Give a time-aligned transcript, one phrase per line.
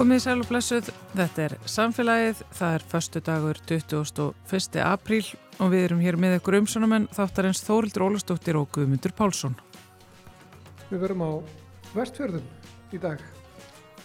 [0.00, 4.78] Komið sæl og blessuð, þetta er samfélagið, það er förstu dagur 21.
[4.80, 5.26] apríl
[5.60, 9.58] og við erum hér með ykkur umsónumenn þáttarins Þórildur Ólastóttir og Guðmundur Pálsson.
[10.88, 11.30] Við verum á
[11.92, 12.48] vestfjörðum
[12.96, 13.20] í dag.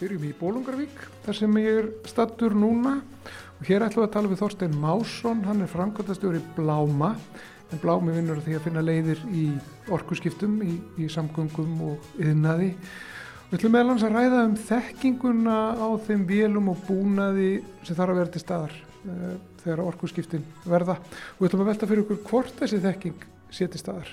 [0.03, 4.33] Erum í Bólungarvík, þar sem ég er stattur núna og hér ætlum við að tala
[4.35, 7.15] við Þorstein Másson, hann er framkvæmtastjóri Bláma
[7.71, 9.47] en Blámi vinnur því að finna leiðir í
[9.87, 12.73] orkuskiptum, í, í samgöngum og yðnaði
[13.45, 17.49] Við ætlum meðal hans að ræða um þekkinguna á þeim vélum og búnaði
[17.85, 18.73] sem þarf að vera til staðar
[19.05, 23.69] uh, þegar orkuskiptin verða og við ætlum að velta fyrir okkur hvort þessi þekking sé
[23.69, 24.09] til staðar.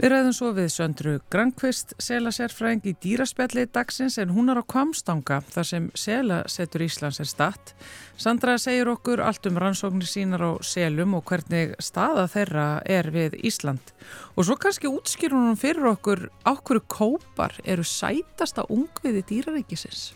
[0.00, 5.42] Við ræðum svo við Söndru Grankvist, selasérfræðing í dýraspjalli dagsins en hún er á Kvamstanga
[5.52, 7.74] þar sem selasetur Íslands er statt.
[8.16, 13.36] Sandra segir okkur allt um rannsóknir sínar á selum og hvernig staða þeirra er við
[13.44, 13.92] Ísland.
[14.32, 20.14] Og svo kannski útskýr hún fyrir okkur á hverju kópar eru sætasta ungviði dýraríkisins.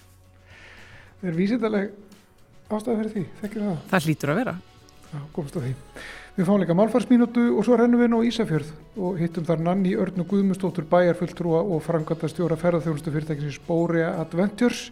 [1.20, 1.92] Það er vísindaleg
[2.72, 3.80] ástæði fyrir því, þekkir það?
[3.92, 4.61] Það hlýtur að vera.
[5.12, 5.77] Já, komst á því.
[6.37, 9.95] Við fáum líka málfarsmínútu og svo rennum við inn á Ísafjörð og hittum þar Nanni
[9.97, 14.91] Örnu Guðmustóttur bæjarfulltrúa og framkvæmtastjóra ferðarþjónustu fyrirtækisins Bórea Adventures.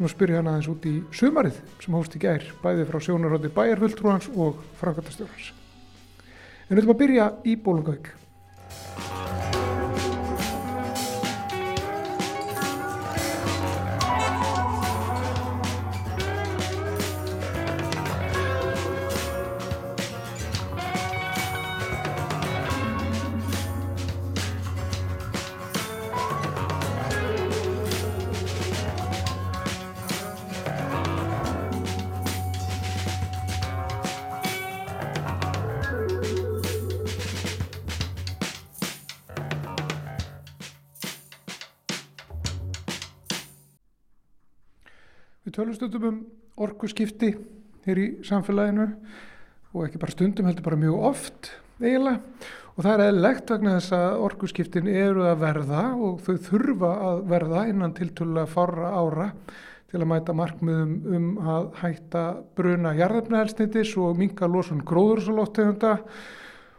[0.00, 4.32] Nú spyrir hann aðeins út í sumarið sem hóst í gær, bæði frá sjónarhóndi bæjarfulltrúans
[4.32, 5.52] og framkvæmtastjórans.
[6.70, 8.14] En við ætlum að byrja í Bólungavík.
[45.78, 46.20] Stundum um
[46.58, 47.32] orku skipti
[47.86, 48.88] hér í samfélaginu
[49.72, 52.18] og ekki bara stundum heldur bara mjög oft eiginlega.
[52.78, 56.90] Og það er eðlegt vegna þess að orku skiptin eru að verða og þau þurfa
[57.08, 59.30] að verða innan tiltölulega fára ára
[59.88, 62.22] til að mæta markmiðum um að hætta
[62.58, 65.96] bruna jarðefnaelsnitis og minga losun gróðursalóttegunda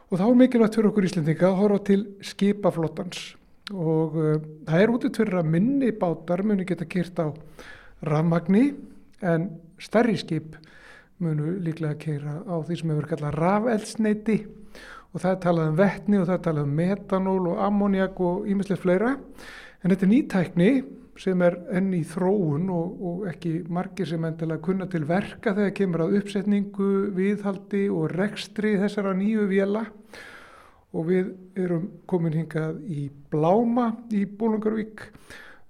[0.09, 1.99] og þá er mikilvægt fyrir okkur Íslendinga að horfa til
[2.29, 3.25] skipaflottans.
[3.75, 4.37] Og uh,
[4.69, 7.27] það er útið fyrir að minni bátar muni geta kýrt á
[8.05, 8.69] rafmagni
[9.25, 9.49] en
[9.81, 10.55] stærri skip
[11.19, 14.37] munu líklega að keira á því sem hefur kallað rafeldsneiti
[15.09, 18.47] og það er talað um vettni og það er talað um metanól og ammoniak og
[18.49, 19.11] ímislega fleira.
[19.81, 20.71] En þetta er nýtækni
[21.19, 25.75] sem er enn í þróun og, og ekki margir sem endilega kunna til verka þegar
[25.75, 29.83] kemur að uppsetningu, viðhaldi og rekstri þessara nýju vjela
[30.95, 35.03] og við erum komin hingað í Bláma í Bólungarvík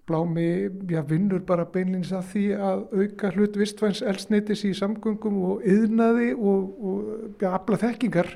[0.10, 0.48] Blámi
[0.90, 6.32] já, vinnur bara beinlins að því að auka hlut vistvæns elsneitis í samgöngum og yðnaði
[6.34, 8.32] og, og ja, afla þekkingar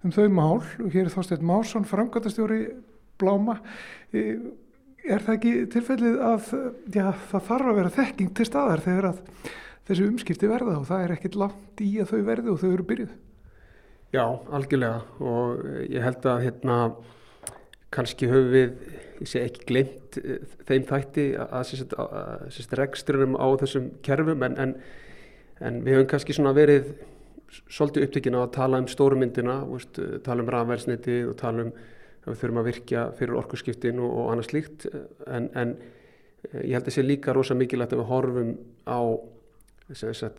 [0.00, 2.62] um þau mál og hér er Þorstein Másson, framkvæmtastjóri
[3.20, 3.58] Bláma.
[4.16, 6.52] Er það ekki tilfellið að
[6.88, 9.22] já, það þarf að vera þekking til staðar þegar að
[9.90, 12.88] þessi umskipti verða og það er ekkit langt í að þau verði og þau eru
[12.90, 13.16] byrjuð?
[14.10, 16.76] Já, algjörlega og ég held að hérna
[17.94, 18.74] kannski höfum við
[19.20, 20.18] ég sé ekki glemt
[20.68, 24.74] þeim þætti að sérst reksturum á þessum kerfum en, en,
[25.60, 26.92] en við höfum kannski verið
[27.66, 31.72] svolítið upptökin á að tala um stórumyndina, veist, tala um rafverðsniti og tala um
[32.20, 34.86] að við þurfum að virkja fyrir orkurskiptin og, og annað slíkt
[35.26, 35.74] en, en
[36.52, 38.54] ég held að sé líka rosa mikilvægt að við horfum
[38.86, 39.00] á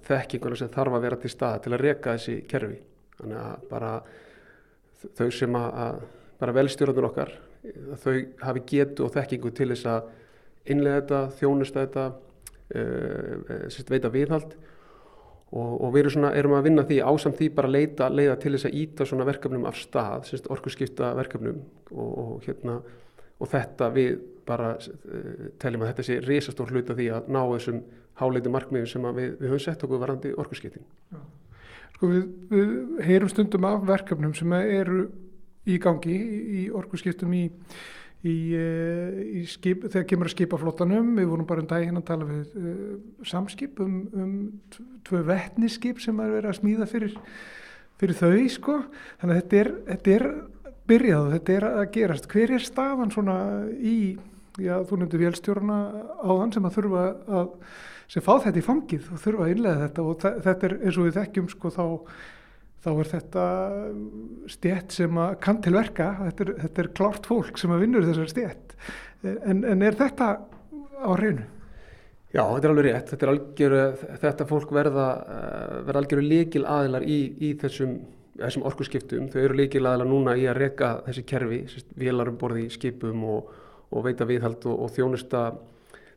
[0.07, 2.77] þekkinguna sem þarf að vera til stað til að reka þessi kerfi.
[3.17, 3.91] Þannig að bara
[5.17, 5.99] þau sem að, að
[6.41, 7.35] bara velstjórnur okkar
[8.01, 10.09] þau hafi getu og þekkingu til þess að
[10.71, 12.05] innlega þetta, þjónusta þetta
[12.75, 14.55] uh, veita viðhald
[15.51, 18.55] og, og við erum, svona, erum að vinna því ásamt því bara leita leiða til
[18.55, 22.79] þess að íta svona verkefnum af stað, orkusskipta verkefnum og, og, hérna,
[23.41, 24.13] og þetta við
[24.47, 27.83] bara uh, teljum að þetta sé risastór hlut af því að ná þessum
[28.21, 30.85] háleitu markmiðum sem við, við höfum sett okkur varandi orkusskiptin.
[31.95, 32.71] Sko við, við
[33.07, 35.05] heyrum stundum af verkefnum sem eru
[35.69, 36.17] í gangi
[36.61, 37.43] í orkusskiptum í,
[38.25, 38.35] í,
[39.41, 42.95] í skip, þegar kemur að skipaflottanum við vorum bara um daginn að tala við uh,
[43.27, 44.33] samskip um, um
[45.07, 47.15] tvö vettniskip sem er verið að smíða fyrir,
[48.01, 48.81] fyrir þau sko.
[49.21, 50.27] Þannig að þetta er, þetta er
[50.91, 52.27] byrjað þetta er að gerast.
[52.31, 53.39] Hver er staðan svona
[53.77, 53.95] í
[54.59, 55.79] já þú nefndir vélstjórna
[56.19, 57.03] áðan sem að þurfa
[57.39, 57.49] að
[58.11, 61.07] sem fá þetta í fangið og þurfa að innlega þetta og þetta er eins og
[61.07, 61.85] við þekkjum sko þá
[62.81, 63.45] þá er þetta
[64.49, 68.31] stjætt sem kann til verka, þetta er, þetta er klárt fólk sem að vinnur þessar
[68.31, 68.77] stjætt.
[69.21, 70.29] En, en er þetta
[71.01, 71.45] á hreinu?
[72.31, 73.11] Já, þetta er alveg rétt.
[73.11, 73.79] Þetta, algjöru,
[74.21, 75.07] þetta fólk verða,
[75.83, 77.97] verða algjöru líkil aðilar í, í þessum,
[78.39, 79.27] þessum orkusskiptum.
[79.33, 81.59] Þau eru líkil aðilar núna í að reka þessi kerfi,
[81.99, 83.51] vélarum borði í skipum og,
[83.91, 85.43] og veita viðhald og, og þjónusta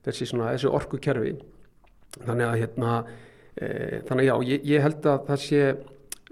[0.07, 1.35] þessi, þessi orkukerfi.
[2.21, 2.95] Þannig að hérna,
[3.59, 3.69] e,
[4.07, 5.65] þannig já, ég, ég held að það sé,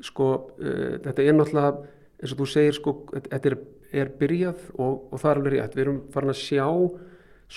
[0.03, 0.29] sko,
[0.59, 0.73] e,
[1.05, 3.59] þetta er náttúrulega, eins og þú segir, sko, þetta er,
[4.03, 5.77] er byrjað og, og það er alveg rétt.
[5.77, 6.67] Við erum farin að sjá,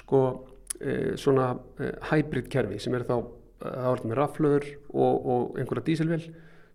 [0.01, 0.21] sko,
[0.79, 1.49] e, svona
[1.79, 3.17] e, hybrid kerfi sem eru þá
[3.65, 6.23] það var með raflöður og, og einhverja dísilvel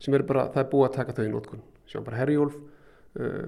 [0.00, 2.56] sem eru bara, það er búið að taka þau í nótkunn sem bara herjólf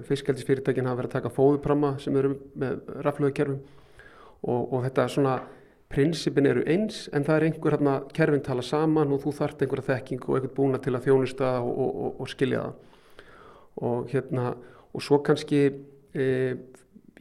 [0.09, 3.59] fiskaldisfyrirtækin hafa verið að taka fóðupramma sem eru með raflöðukerfum
[4.43, 5.35] og, og þetta svona
[5.93, 9.89] prinsipin eru eins en það er einhver hérna kerfin tala saman og þú þart einhverja
[9.91, 12.77] þekking og einhvern búna til að þjónusta og, og skilja það.
[13.83, 14.53] Og hérna
[14.93, 15.63] og svo kannski
[16.13, 16.27] e,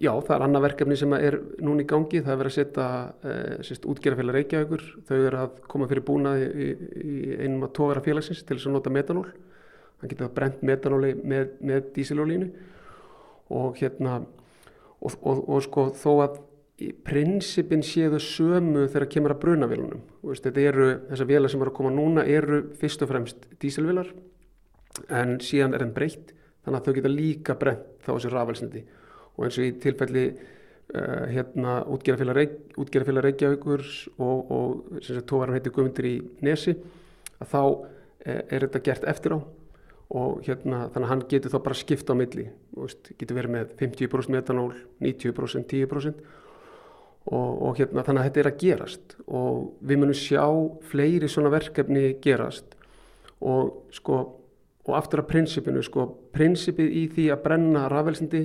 [0.02, 3.82] Já, það er annað verkefni sem er núna í gangi, það er verið að setja
[3.84, 8.40] e, útgerðarfélag Reykjavíkur, þau eru að koma fyrir búnaði í, í einum að tóvera félagsins
[8.40, 9.26] til þess að nota metanól,
[10.00, 12.48] það getur brent metanóli með, með dísilolínu.
[13.52, 14.16] Og hérna,
[14.96, 16.40] og, og, og sko þó að
[17.06, 20.00] prinsipin séu sömu þegar kemur að brunavélunum,
[20.32, 24.08] þetta eru, þessar vélar sem eru að koma núna eru fyrst og fremst dísilvélar
[25.12, 26.32] en síðan er þeim breytt,
[26.64, 28.82] þannig að þau geta líka brent þá þessi rafelsniti
[29.36, 33.86] og eins og í tilfelli uh, hérna útgerðarfélag Reykj, Reykjavíkur
[34.18, 36.14] og, og sem sagt tóvaran heitir Guðmundur í
[36.44, 36.76] Nesi
[37.40, 39.40] að þá er, er þetta gert eftir á.
[40.12, 42.42] Og hérna þannig að hann getur þá bara skipta á milli.
[42.76, 46.20] Veist, getur verið með 50% metanól 90% 10%
[47.30, 50.46] og, og hérna þannig að þetta er að gerast og við munum sjá
[50.90, 52.76] fleiri svona verkefni gerast
[53.42, 54.22] og sko
[54.82, 58.42] og aftur að prinsipinu sko prinsipið í því að brenna rafelsindi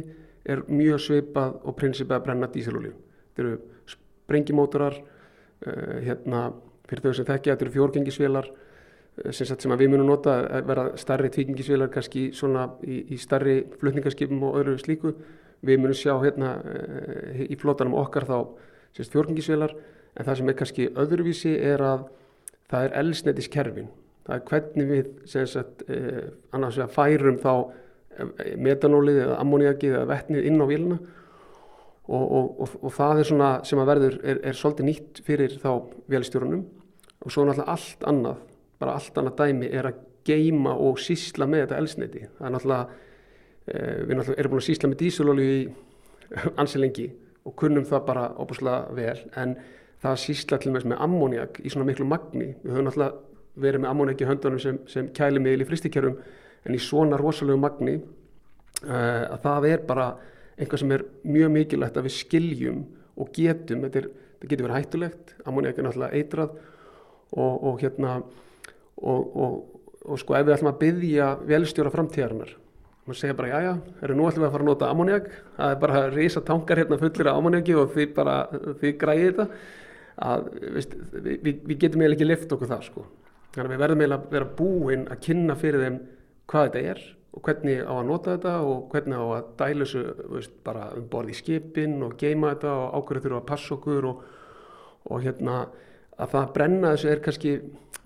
[0.47, 2.93] er mjög svipað og prinsipið að brenna dísilolíu.
[3.33, 3.55] Þetta eru
[3.91, 6.43] sprengimótorar, uh, hérna,
[6.87, 10.85] fyrir þau sem þekkja, þetta eru fjórgengisvélar uh, sem, sem við munum nota að vera
[11.01, 15.15] starri tvígengisvélar kannski svona í, í starri flutningarskipum og öðru slíku.
[15.65, 18.37] Við munum sjá hérna uh, í flótanum okkar þá
[18.97, 19.73] fjórgengisvélar
[20.17, 22.07] en það sem er kannski öðruvísi er að
[22.71, 23.91] það er elsnetiskerfin.
[24.25, 25.83] Það er hvernig við sagt,
[26.51, 27.51] annars við að færum þá
[28.57, 30.97] metanólið eða ammoniakið eða vetnið inn á vélina
[32.07, 35.57] og, og, og, og það er svona sem að verður er, er svolítið nýtt fyrir
[35.61, 35.71] þá
[36.11, 36.63] vélstjórunum
[37.23, 38.43] og svo náttúrulega allt annað,
[38.79, 42.23] bara allt annað dæmi er að geima og sísla með þetta elsneiti.
[42.37, 43.03] Það er náttúrulega,
[43.67, 45.63] við náttúrulega erum búin að sísla með dísulolju í
[46.61, 47.07] ansi lengi
[47.47, 49.55] og kunnum það bara óbúslega vel en
[50.01, 53.27] það að sísla til með ammoniak í svona miklu magni, við höfum náttúrulega
[53.57, 56.17] verið með ammoniak í höndunum sem, sem kæli miðil í fristikjærum
[56.67, 60.07] en í svona rosalegu magni uh, að það er bara
[60.57, 62.83] eitthvað sem er mjög mikilvægt að við skiljum
[63.17, 66.53] og getum, þetta, er, þetta getur verið hættulegt, ammoniak er náttúrulega eitrað
[67.33, 68.19] og, og hérna
[68.97, 69.57] og, og,
[70.05, 72.53] og sko ef við ætlum að byggja velstjóra framtíðarinnar
[73.07, 73.73] maður segja bara já já,
[74.03, 77.31] erum nú við að fara að nota ammoniak, það er bara reysa tankar hérna fullir
[77.31, 78.37] af ammoniaki og þið bara
[78.81, 79.47] þið græði þetta.
[80.27, 83.03] Að veist, við, við getum eiginlega ekki lift okkur það sko,
[83.53, 85.99] þannig að við verðum eiginlega að vera búin að kynna fyrir þeim
[86.49, 87.03] hvað þetta er
[87.37, 91.33] og hvernig á að nota þetta og hvernig á að dæla þessu bara um borð
[91.33, 94.23] í skipin og geima þetta og ákveður þurfa að passa okkur og,
[95.11, 95.57] og hérna
[96.17, 97.53] að það brenna þessu er kannski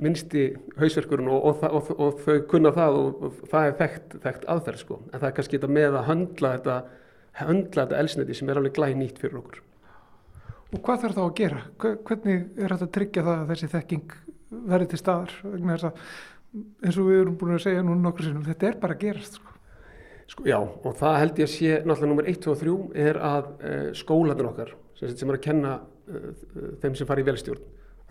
[0.01, 0.47] minnsti
[0.79, 5.19] hausverkurinn og, og, og þau kunna það og það er þekkt, þekkt aðferð sko en
[5.19, 6.77] það er kannski þetta með að höndla þetta
[7.39, 9.61] höndla þetta elsniti sem er alveg glæð nýtt fyrir okkur.
[10.71, 11.61] Og hvað þarf þá að gera?
[11.83, 14.13] Hvernig er þetta að tryggja það að þessi þekking
[14.71, 16.03] verði til staðar vegna þess að
[16.85, 19.37] eins og við erum búin að segja núna nokkur sinnum, þetta er bara að gerast
[19.39, 19.57] sko.
[20.31, 23.19] Sko, já, og það held ég að sé náttúrulega nummer 1, 2 og 3 er
[23.27, 26.27] að uh, skólanir okkar sem, sem er að kenna uh,
[26.83, 27.63] þeim sem fari í velstjórn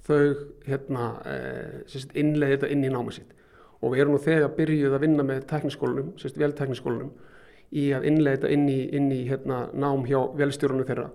[0.07, 0.23] þau
[0.67, 3.31] hérna uh, innlega þetta inn í náma sitt.
[3.81, 6.09] Og við erum nú þegar byrjuð að vinna með tekniskólanum,
[6.43, 7.13] veltekniskólanum
[7.71, 11.09] í að innlega þetta inn í, inn í hérna, nám hjá velstjórnum þeirra.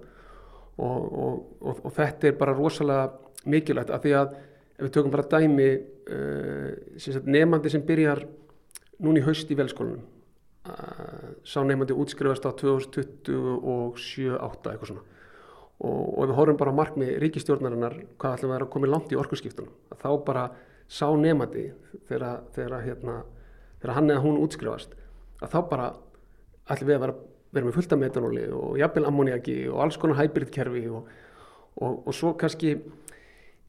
[0.76, 3.06] Og, og, og, og þetta er bara rosalega
[3.48, 4.28] mikilvægt að því að
[4.76, 5.70] ef við tökum bara dæmi
[6.12, 6.72] uh,
[7.24, 8.20] nefandi sem byrjar
[9.06, 10.04] núni haust í velskólanum
[10.68, 15.06] uh, sá nefandi útskrifast á 2027-8 eitthvað svona
[15.84, 19.14] og, og við horfum bara á markmi ríkistjórnarinnar hvað ætlum við að koma í langt
[19.14, 20.46] í orkusskiptunum þá bara
[20.88, 21.66] sá nefandi
[22.08, 23.16] þegar, þegar, hérna,
[23.82, 24.96] þegar hann eða hún útskrifast
[25.42, 25.88] að þá bara
[26.72, 27.18] ætlum við að vera,
[27.58, 31.10] vera með fullta metanóli og jafnvel ammoniaki og alls konar hybridkerfi og,
[31.82, 32.76] og, og svo kannski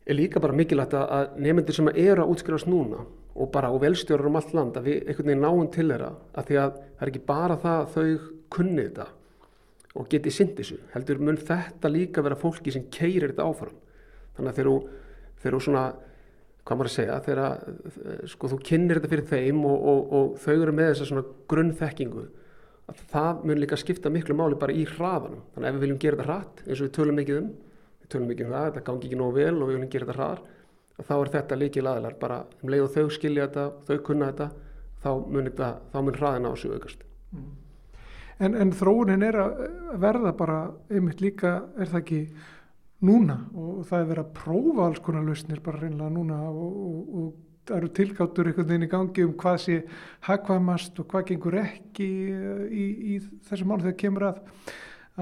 [0.06, 3.02] er líka bara mikilvægt að nefndir sem eru að útskrifast núna
[3.36, 6.50] og bara og velstjórar um allt land að við einhvern veginn náum til þeirra að
[6.50, 9.08] því að það er ekki bara það að þau kunni þetta
[9.96, 13.78] og geti synd þessu heldur mun þetta líka vera fólki sem keirir þetta áfram
[14.36, 15.86] þannig að þegar þú svona
[16.66, 20.54] hvað maður að segja, þegar sko, þú kynir þetta fyrir þeim og, og, og þau
[20.56, 22.24] eru með þessa svona grunnþekkingu
[22.90, 25.44] að það mun líka skipta miklu máli bara í hraðanum.
[25.54, 27.48] Þannig að ef við viljum gera þetta hratt eins og við tölum mikið um,
[28.02, 30.18] við tölum mikið um það, þetta gangi ekki nógu vel og við viljum gera þetta
[30.18, 30.42] hraðar,
[31.06, 34.48] þá er þetta líkið laðilar bara um leið og þau skilja þetta, þau kunna þetta,
[35.06, 37.06] þá mun, þetta, þá mun hraðina á sig aukast.
[37.30, 37.48] Mm.
[38.36, 39.60] En, en þróunin er að
[40.02, 40.58] verða bara
[40.92, 42.20] einmitt líka, er það ekki
[43.06, 47.16] núna og það er verið að prófa alls konar lausnir bara reynilega núna og, og,
[47.20, 49.76] og það eru tilgáttur einhvern veginn í gangi um hvað sé
[50.28, 52.84] hagkvæmast og hvað gengur ekki í,
[53.16, 54.40] í þessu mánu þegar kemur að,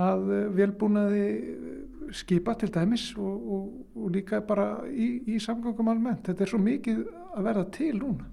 [0.06, 0.26] að
[0.58, 1.24] velbúnaði
[2.14, 3.64] skipa til dæmis og,
[3.96, 6.26] og líka bara í, í samgangum almennt.
[6.28, 7.04] Þetta er svo mikið
[7.34, 8.28] að verða til núna.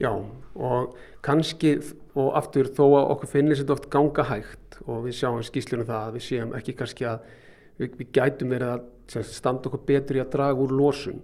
[0.00, 1.76] Já og kannski
[2.18, 6.08] og aftur þó að okkur finnist þetta oft ganga hægt og við sjáum skýslunum það
[6.08, 7.28] að við séum ekki kannski að
[7.78, 11.22] við, við gætum verið að standa okkur betur í að draga úr losun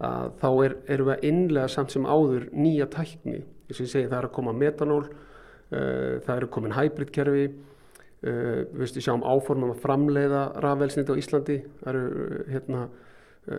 [0.00, 3.42] að þá er, erum við að innlega samt sem áður nýja tækni.
[3.68, 8.62] Þess að ég segi það er að koma metanól uh, það eru komin hybridkerfi uh,
[8.80, 12.86] við sjáum áformum að framleiða rafelsniti á Íslandi það eru uh, hérna,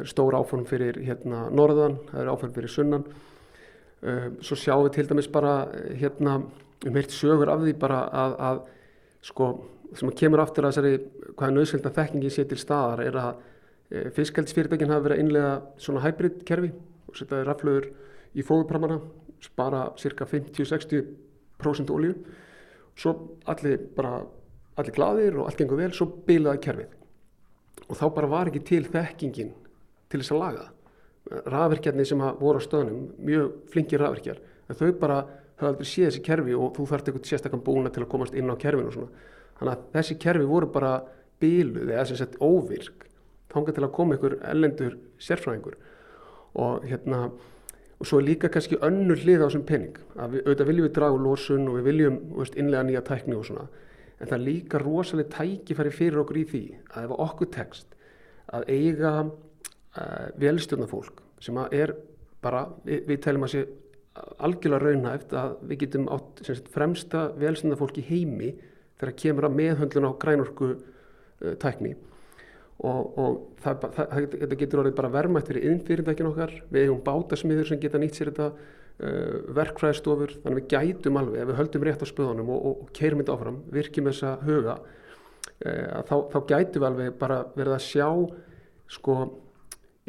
[0.08, 3.06] stór áform fyrir hérna, norðan, það eru áform fyrir sunnan
[4.02, 5.56] svo sjáum við til dæmis bara
[6.00, 6.40] hérna,
[6.88, 8.62] um heilt sögur af því bara að, að
[9.22, 9.50] sko
[9.98, 13.32] sem kemur aftur að þessari hvaða nöðsveld að þekkingi sé til staðar er að
[13.92, 15.52] e, fiskældsfyrirtækinn hafa verið að innlega
[15.84, 16.72] svona hybrid kerfi
[17.12, 17.90] og setja raflöður
[18.34, 18.98] í fóðupramana
[19.44, 22.16] spara cirka 50-60% olju
[22.98, 23.16] svo
[23.52, 24.22] allir bara
[24.80, 26.94] allir gladir og allt gengur vel svo bilaði kerfið.
[27.90, 29.52] Og þá bara var ekki til þekkingin
[30.12, 30.70] til þess að laga
[31.46, 35.22] rafverkjarnir sem voru á stöðnum mjög flinkir rafverkjar en þau bara
[35.62, 38.50] höfðu aldrei séð þessi kerfi og þú þarft eitthvað sérstaklega búna til að komast inn
[38.50, 39.28] á kerfinu og svona.
[39.60, 40.92] Þannig að þessi kerfi voru bara
[41.42, 43.08] bíluð eða sem sagt óvirk
[43.52, 45.78] þángar til að koma ykkur ellendur sérfræðingur.
[46.62, 47.22] Og hérna
[48.02, 51.18] og svo líka kannski önnur hlið á þessum pening að við auðvitað viljum við draga
[51.18, 53.68] úr losun og við viljum veist, innlega nýja tækni og svona
[54.22, 56.62] en það er líka rosalega tækifæri fyrir okkur í því
[56.96, 57.94] að ef okkur tekst
[58.58, 59.12] að eiga
[59.98, 61.94] uh, velstjórnafólk sem er
[62.42, 63.64] bara, við, við telum að sé
[64.44, 68.52] algjörlega raunhæft að við getum átt sagt, fremsta velstjórnafólk í heimi
[69.00, 71.96] þegar kemur að meðhöndlun á grænorku uh, tækni.
[72.82, 77.68] Og, og það, það, þetta getur orðið bara vermætt fyrir innfyrirtækin okkar, við hefum bátasmiður
[77.70, 82.02] sem geta nýtt sér þetta uh, verkfræðstofur, þannig við gætum alveg ef við höldum rétt
[82.02, 84.80] á spöðunum og, og, og keirum þetta áfram, virkjum þessa huga
[85.62, 88.08] þá, þá gætum við alveg bara verið að sjá
[88.92, 89.16] sko,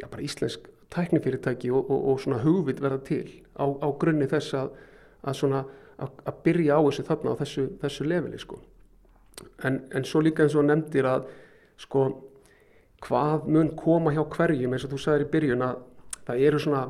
[0.01, 4.73] já bara íslensk tæknifyrirtæki og svona hugvit verða til á, á grunni þess að,
[5.23, 5.63] að svona
[6.03, 8.59] að byrja á þessu þarna á þessu, þessu leveli sko.
[9.65, 11.27] En, en svo líka eins og nefndir að
[11.81, 12.05] sko
[13.03, 15.81] hvað mun koma hjá hverjum eins og þú sagðir í byrjun að
[16.27, 16.83] það eru svona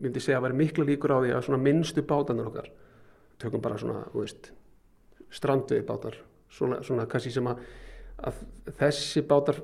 [0.00, 2.70] myndi segja að vera miklu líkur á því að svona minnstu bátanir okkar
[3.40, 4.50] tökum bara svona, þú veist
[5.30, 6.16] stranduði bátar
[6.50, 7.60] svona, svona kannski sem að,
[8.26, 8.40] að
[8.80, 9.60] þessi bátar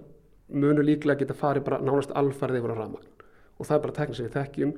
[0.52, 3.12] munu líklega geta farið bara nánast alfarðið yfir á ramagn
[3.56, 4.72] og það er bara teknik sem við þekkjum.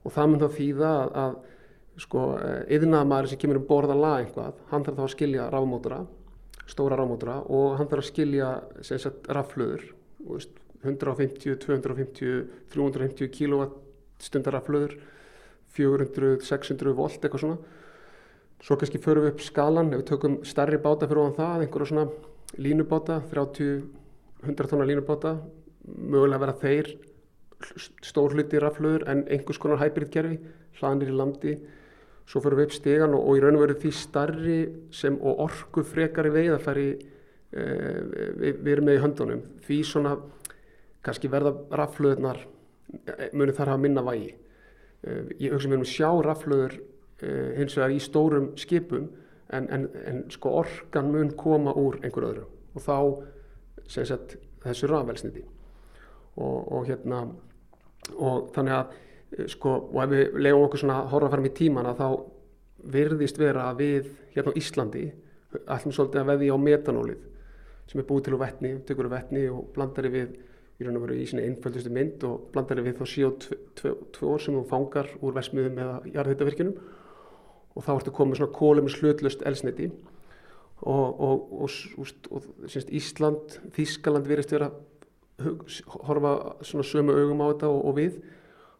[0.00, 2.20] Og það mun þá þýða að, að sko,
[2.72, 5.98] yðnaðamæri sem kemur um borða lag einhvað, hann þarf þá að skilja rafmótura
[6.70, 8.50] stóra rámótra og hann þarf að skilja
[9.34, 9.86] raflöður
[10.84, 14.96] 150, 250, 350 kilowattstundar raflöður
[15.76, 17.58] 400, 600 volt eitthvað svona.
[18.60, 21.90] Svo kannski förum við upp skalan ef við tökum stærri báta fyrir ofan það einhverja
[21.90, 22.06] svona
[22.60, 23.84] línubáta 30,
[24.44, 25.36] 100 tónar línubáta
[25.84, 26.90] mögulega vera þeir
[28.04, 30.38] stór hluti raflöður en einhvers konar hybridkerfi
[30.78, 31.54] hlaðanir í landi.
[32.30, 34.58] Svo fyrir við upp stegan og, og í raun og veru því starri
[34.94, 37.64] sem og orgu frekari veiðafæri e,
[38.38, 39.42] við, við erum með í höndunum.
[39.66, 40.14] Því svona
[41.04, 44.30] kannski verða raflöðunar e, munir þar hafa minna vægi.
[45.02, 49.10] E, ég hugsa mér um sjá raflöður e, hins vegar í stórum skipum
[49.50, 52.46] en, en, en sko organ mun koma úr einhver öðru.
[52.78, 52.96] Og þá
[53.90, 55.44] sagt, þessu rafvelsniti
[56.36, 57.24] og, og hérna
[58.16, 58.98] og þannig að
[59.30, 62.06] Eh, sko, og ef við leiðum okkur svona horfa fram í tímana þá
[62.90, 65.04] virðist vera að við hérna á Íslandi
[65.60, 67.26] ætlum svolítið að veði á metanólið
[67.90, 70.32] sem er búið til úr vettni, tökur úr vettni og blandar við
[70.80, 74.64] í raun og veru í svona einföldustu mynd og blandar við þá CO2 sem þú
[74.70, 76.76] fangar úr vesmiðum eða jarðhættavirkjunum
[77.76, 79.90] og þá ertu komið svona kólum slutlust elsniti
[80.80, 84.78] og, og, og, og Ísland, Þískaland virðist vera að
[86.06, 86.32] horfa
[86.64, 88.20] svona sömu augum á þetta og við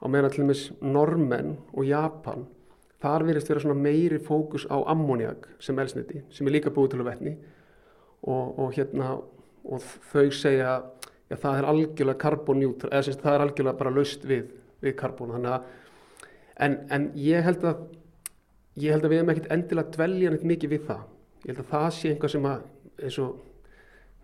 [0.00, 2.46] á meðan til dæmis normenn og Japan
[3.00, 7.02] þar verist vera svona meiri fókus á ammoniak sem elsniti sem er líka búið til
[7.02, 7.36] að vetni.
[8.20, 9.14] Og, og hérna
[9.64, 10.80] og þau segja
[11.30, 14.50] já, það er algjörlega karbonnjútra, eða það er algjörlega bara laust við,
[14.84, 15.32] við karbon.
[15.40, 15.64] Að
[16.60, 17.86] en, en ég held að
[18.80, 21.08] ég held að við hefum ekkert endilega dvelja neitt mikið við það
[21.44, 22.66] ég held að það sé einhvað sem að
[23.00, 23.38] eins og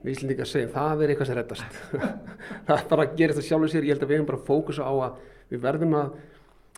[0.04, 1.78] við Íslandíkar segjum, það er eitthvað sem reddast.
[2.68, 3.86] Það bara gerist það sjálfur sér.
[3.86, 5.20] Ég held að við hefum bara fókusa á að
[5.50, 6.10] við verðum að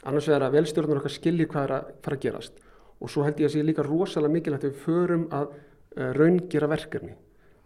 [0.08, 2.60] annars vegar að velstjórnur okkar skilji hvað er að fara að gerast.
[3.02, 6.70] Og svo held ég að sé líka rosalega mikilvægt að við förum að uh, raungera
[6.70, 7.14] verkefni.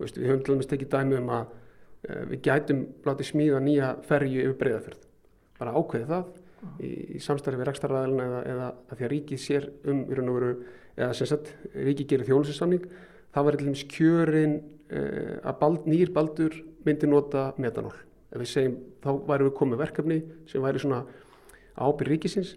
[0.00, 3.94] Veist, við höfum til dæmis tekið dæmi um að uh, við gætum látið smíða nýja
[4.08, 5.08] ferju yfir breyðafjörð
[5.62, 6.30] bara ákveði það
[6.82, 10.32] í, í samstarfi við rekstarraðalina eða, eða að því að ríkið sér um í raun
[10.32, 10.52] og veru
[10.96, 12.86] eða sem sagt ríkið gerir þjónusinsamning
[13.32, 16.56] það var til dæmis kjörin uh, að bald, nýr baldur
[16.86, 17.94] myndi nota metanól.
[18.48, 20.18] Segjum þá væri við komið verkefni
[20.48, 21.02] sem væri svona
[21.76, 22.54] ábyrg ríkisins.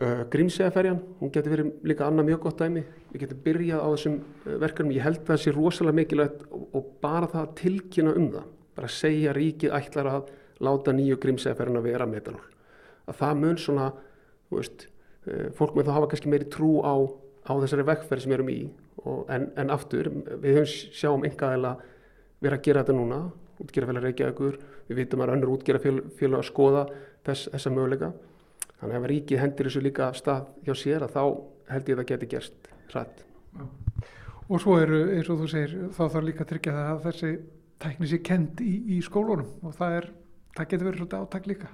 [0.00, 4.18] Uh, Grímsæðaferjan, hún getur verið líka annað mjög gott dæmi, við getum byrjað á þessum
[4.20, 8.12] uh, verkefnum, ég held að það sé rosalega mikilvægt og, og bara það að tilkynna
[8.20, 8.44] um það,
[8.78, 10.30] bara að segja ríkið ætlar að
[10.62, 12.44] láta nýju Grímsæðaferjan að vera metanól,
[13.10, 13.88] að það mun svona,
[14.54, 14.86] veist,
[15.26, 16.94] uh, fólk með það hafa kannski meiri trú á,
[17.50, 18.58] á þessari vekkferð sem við erum í,
[19.34, 21.76] en, en aftur, við höfum sjáum engaðila
[22.40, 23.20] vera að gera þetta núna,
[23.60, 26.86] útgerðafélag Reykjavíkur, við vitum að önnur útgerðafélag að skoða
[27.26, 28.12] þess, þessa möguleika
[28.80, 31.24] Þannig að ef ríkið hendir þessu líka stað hjá sér að þá
[31.70, 33.18] held ég að það geti gerst hrætt.
[34.50, 37.32] Og svo eru, eins og þú segir, þá þarf líka að tryggja það að þessi
[37.84, 40.08] tækni sé kend í, í skólunum og það, er,
[40.56, 41.70] það getur verið svolítið átæk líka.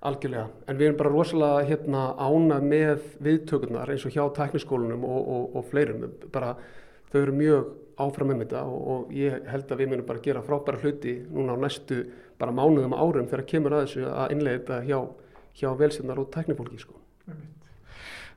[0.00, 5.20] Algjörlega, en við erum bara rosalega hérna, ánað með viðtökurnar eins og hjá tækniskólunum og,
[5.20, 6.06] og, og fleirum.
[6.32, 6.54] Bara,
[7.12, 10.44] þau eru mjög áfram með þetta og, og ég held að við munum bara gera
[10.46, 11.98] frábæra hluti núna á næstu
[12.40, 15.00] bara mánuðum árum þegar kemur að þessu að innlega þetta hjá
[15.60, 16.94] hjá velsefnar og tæknifólki sko.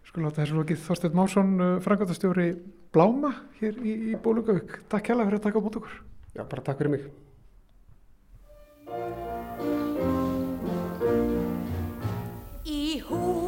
[0.08, 1.54] Sko láta þessu lokið Þorstein Másson,
[1.86, 2.48] frangatastjóri
[2.94, 4.84] Bláma hér í, í Bólugavík.
[4.92, 5.96] Takk hella fyrir að taka á mót okkur.
[6.34, 7.04] Já, bara takk fyrir mig.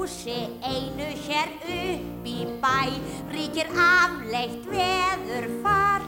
[0.06, 2.94] Húsi einu hér upp í bæ.
[3.34, 6.04] Ríkir afleitt veður far.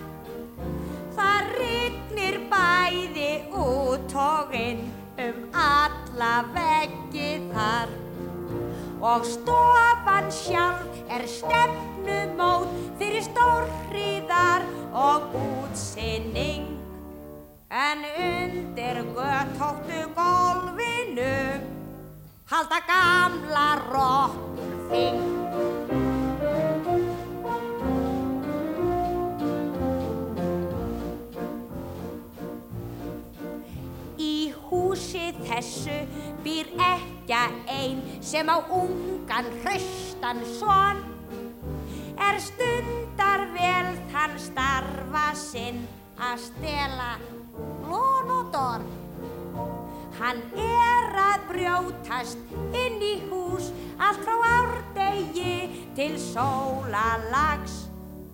[1.18, 4.84] Það rignir bæði út og inn
[5.18, 7.90] um alla veggi þar.
[9.02, 16.70] Og stofan sjálf er stefnumót fyrir stórriðar og útsinning.
[17.74, 21.34] En undir göttóttu gólfinu
[22.48, 25.38] halda gamla rokkur þing
[34.68, 35.98] húsi þessu
[36.44, 41.04] býr ekja ein sem á ungan hraustan son.
[42.18, 45.84] Er stundar vel þann starfa sinn
[46.18, 47.12] að stela
[47.88, 49.07] lón og dorn
[50.20, 52.54] hann er að brjótast
[52.84, 57.80] inn í hús allt frá árdegi til sólalags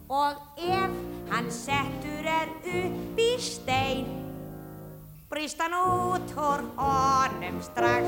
[0.09, 0.99] og ef
[1.31, 4.23] hann settur er upp í stein
[5.33, 8.05] brýst hann út úr honum strax.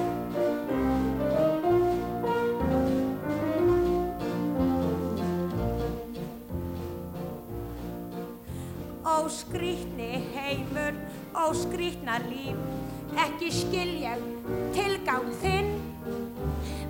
[9.15, 10.93] Óskrítni heimur,
[11.33, 12.61] óskrítna líf,
[13.19, 14.15] ekki skilja
[14.75, 15.71] tilgang þinn,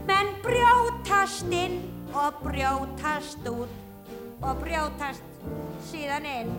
[0.08, 1.82] menn brjótast inn
[2.16, 5.46] og brjótast út og brjótast
[5.90, 6.56] síðan inn.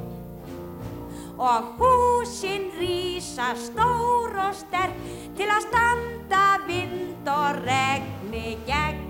[1.37, 4.97] Og húsin rýsa stór og sterk
[5.37, 9.05] til að standa vind og regni gegn.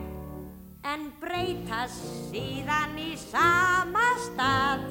[0.86, 4.86] En breytast síðan í sama stað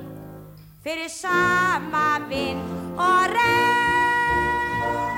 [0.83, 5.14] fyrir sama vind og regn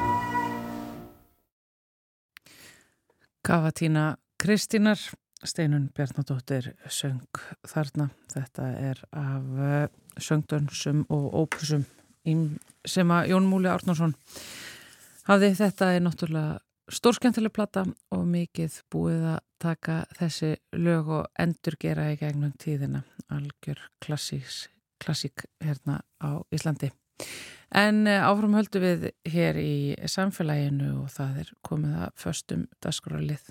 [3.48, 4.98] Kavatína Kristínar.
[5.46, 8.10] Steinun Bjarnadóttir söng þarna.
[8.34, 9.86] Þetta er af eh,
[10.20, 11.86] söngdönsum og ópusum
[12.84, 14.18] sem að Jón Múli Árnarsson
[15.30, 15.54] hafði.
[15.62, 16.58] Þetta er náttúrulega
[16.92, 23.06] stórskjöntileg platta og mikið búið að taka þessi lög og endur gera í gegnum tíðina.
[23.32, 26.92] Algjör klassík, hérna á Íslandi
[27.76, 29.76] en eh, áfram höldu við hér í
[30.08, 33.48] samfélaginu og það er komið að föstum dasgrálið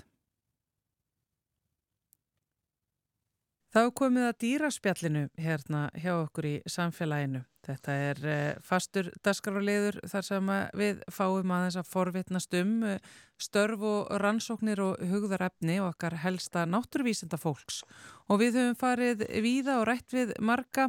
[3.77, 7.43] Þá komið að dýraspjallinu hérna hjá okkur í samfélaginu.
[7.67, 13.83] Þetta er eh, fastur dasgráliður þar sem við fáum aðeins að forvitnast um eh, störf
[13.85, 17.83] og rannsóknir og hugðarefni og okkar helsta náttúruvísenda fólks
[18.27, 20.87] og við höfum farið víða og rætt við marga,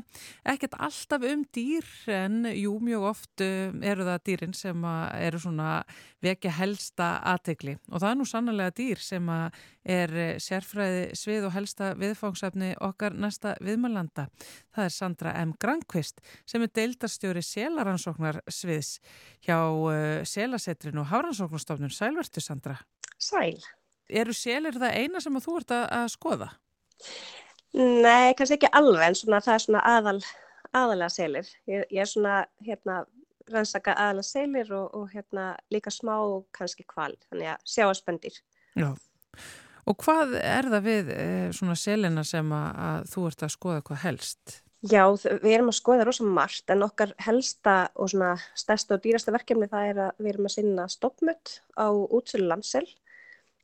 [0.49, 4.87] ekkert alltaf um dýr en jú mjög oft eh, eru það dýrin sem
[5.19, 5.83] eru svona
[6.25, 9.29] vekja helsta aðtegli og það er nú sannlega dýr sem
[9.89, 14.27] er sérfræði svið og helsta viðfangsefni okkar næsta viðmælanda.
[14.75, 15.55] Það er Sandra M.
[15.61, 18.99] Grankvist sem er deildarstjóri selaransóknar sviðs
[19.45, 19.59] hjá
[20.29, 22.79] Selasetrinu og Háransóknarstofnun Sælvertu Sandra.
[23.19, 23.59] Sæl.
[24.09, 26.49] Eru selir það eina sem þú ert að, að skoða?
[27.77, 30.19] Nei, kannski ekki alveg en svona, það er svona aðal,
[30.73, 31.51] aðalega selir.
[31.69, 33.03] Ég, ég er svona hérna
[33.53, 36.15] rannsaka aðalega selir og, og hérna líka smá
[36.57, 38.41] kannski kval, þannig að sjáaspöndir.
[38.79, 38.95] Já,
[39.89, 43.85] og hvað er það við eh, svona selina sem að, að þú ert að skoða
[43.89, 44.59] hvað helst?
[44.87, 45.03] Já,
[45.43, 49.67] við erum að skoða rosalega margt en okkar helsta og svona stærsta og dýrasta verkefni
[49.67, 52.85] það er að við erum að sinna stoppmött á útsölu landsel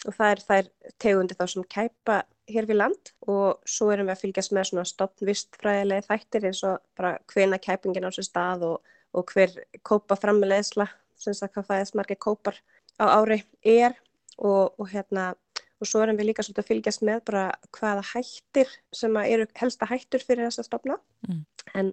[0.09, 0.71] og það er þær
[1.05, 2.17] tegundi þá sem kæpa
[2.51, 6.83] hér við land og svo erum við að fylgjast með svona stoppvistfræðilegi þættir eins og
[6.99, 9.55] bara hvena kæpingin á sér stað og, og hver
[9.87, 12.59] kópa framleðsla, sem sagt hvað það er smargir kópar
[12.99, 13.95] á ári er.
[14.35, 15.37] Og, og hérna
[15.85, 17.45] og svo erum við líka svolítið að fylgjast með bara
[17.77, 21.43] hvaða hættir sem eru helsta hættur fyrir þessa stopna mm.
[21.77, 21.91] en,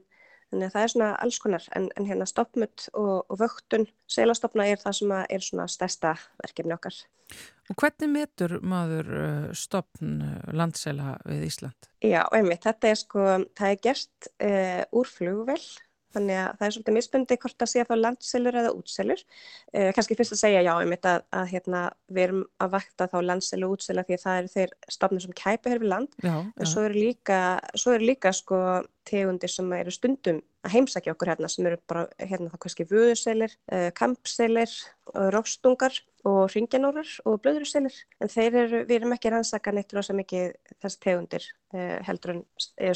[0.51, 4.79] en það er svona alls konar en, en hérna stoppmut og, og vöktun selastopna er
[4.81, 7.03] það sem er svona stærsta verkefni okkar.
[7.71, 11.87] Og hvernig metur maður uh, stopn uh, landsela við Ísland?
[12.03, 15.61] Já, einmitt, þetta er sko, það er gert uh, úr flugvel
[16.15, 19.23] Þannig að það er svolítið misbundi hvort að sé að fá landselur eða útselur.
[19.73, 23.09] Eh, kannski fyrst að segja já um þetta að, að hérna, við erum að vakta
[23.11, 26.15] þá landselu og útsela því að það eru þeir stofnir sem kæpa hér við land.
[26.21, 26.71] Já, en já.
[26.73, 27.41] svo eru líka,
[27.75, 28.61] svo eru líka sko,
[29.07, 33.53] tegundir sem eru stundum að heimsækja okkur hérna sem eru bara hérna þá kannski vöðuselir,
[33.73, 34.73] uh, kampselir,
[35.33, 35.95] róstungar
[36.29, 40.99] og ringjanórar og blöðuruselir en þeir eru, við erum ekki rannsaka neitt rosa mikið þess
[41.01, 42.43] tegundir uh, heldur en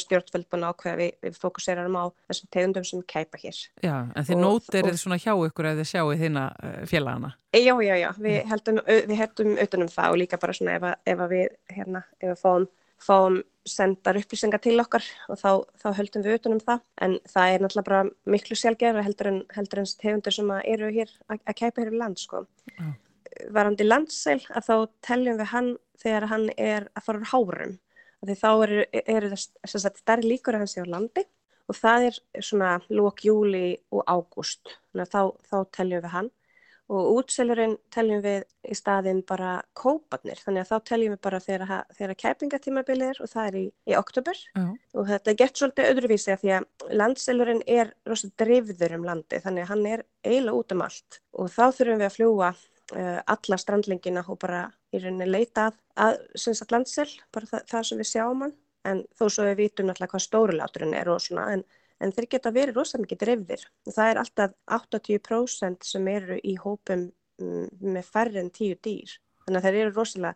[0.04, 3.60] stjórnveld búin ákveða við, við fókuserum á þessum tegundum sem kæpa hér.
[3.84, 7.34] Já, en þið nótir þið svona hjá ykkur eða þið sjáu þína uh, félagana?
[7.56, 11.06] Já, já, já, við heldum, við heldum utanum það og líka bara svona ef, að,
[11.16, 12.70] ef að við hérna, ef við fáum
[13.02, 15.50] fáum sendar upplýsingar til okkar og þá,
[15.82, 19.82] þá höldum við utanum það en það er náttúrulega bara miklu sjálfgerða heldur en heldur
[19.82, 22.44] en tegundir sem eru hér að, kæpa hér í land sko.
[22.78, 22.94] Mm.
[23.56, 24.76] Varandi landsæl að þá
[25.10, 27.76] teljum við hann þegar hann er að fara á hárum
[28.26, 31.26] því þá eru, eru það stærri líkur að hann sé á landi
[31.66, 36.32] og það er svona lók júli og ágúst þá, þá teljum við hann
[36.92, 41.72] og útselurinn teljum við í staðin bara kópanir þannig að þá teljum við bara þegar,
[41.98, 44.70] þegar kæpingatímabilið er og það er í, í oktober uh.
[44.94, 49.66] og þetta gett svolítið öðruvísi að því að landselurinn er rosalega drifður um landi þannig
[49.66, 51.20] að hann er eiginlega út um allt.
[51.34, 54.62] Og þá þurfum við að fljúa uh, alla strandlingina og bara
[54.94, 56.20] í rauninni leita að, að,
[56.54, 58.56] að landsel, bara það, það sem við sjáum hann.
[58.86, 61.64] En þó svo við vitum náttúrulega hvað stóruláturinn er og svona en
[62.04, 63.66] en þeir geta verið rosalega mikið drefðir.
[63.88, 67.08] Það er alltaf 80% sem eru í hópum
[67.42, 69.18] mm, með færri en tíu dýr.
[69.46, 70.36] Þannig að þeir eru rosalega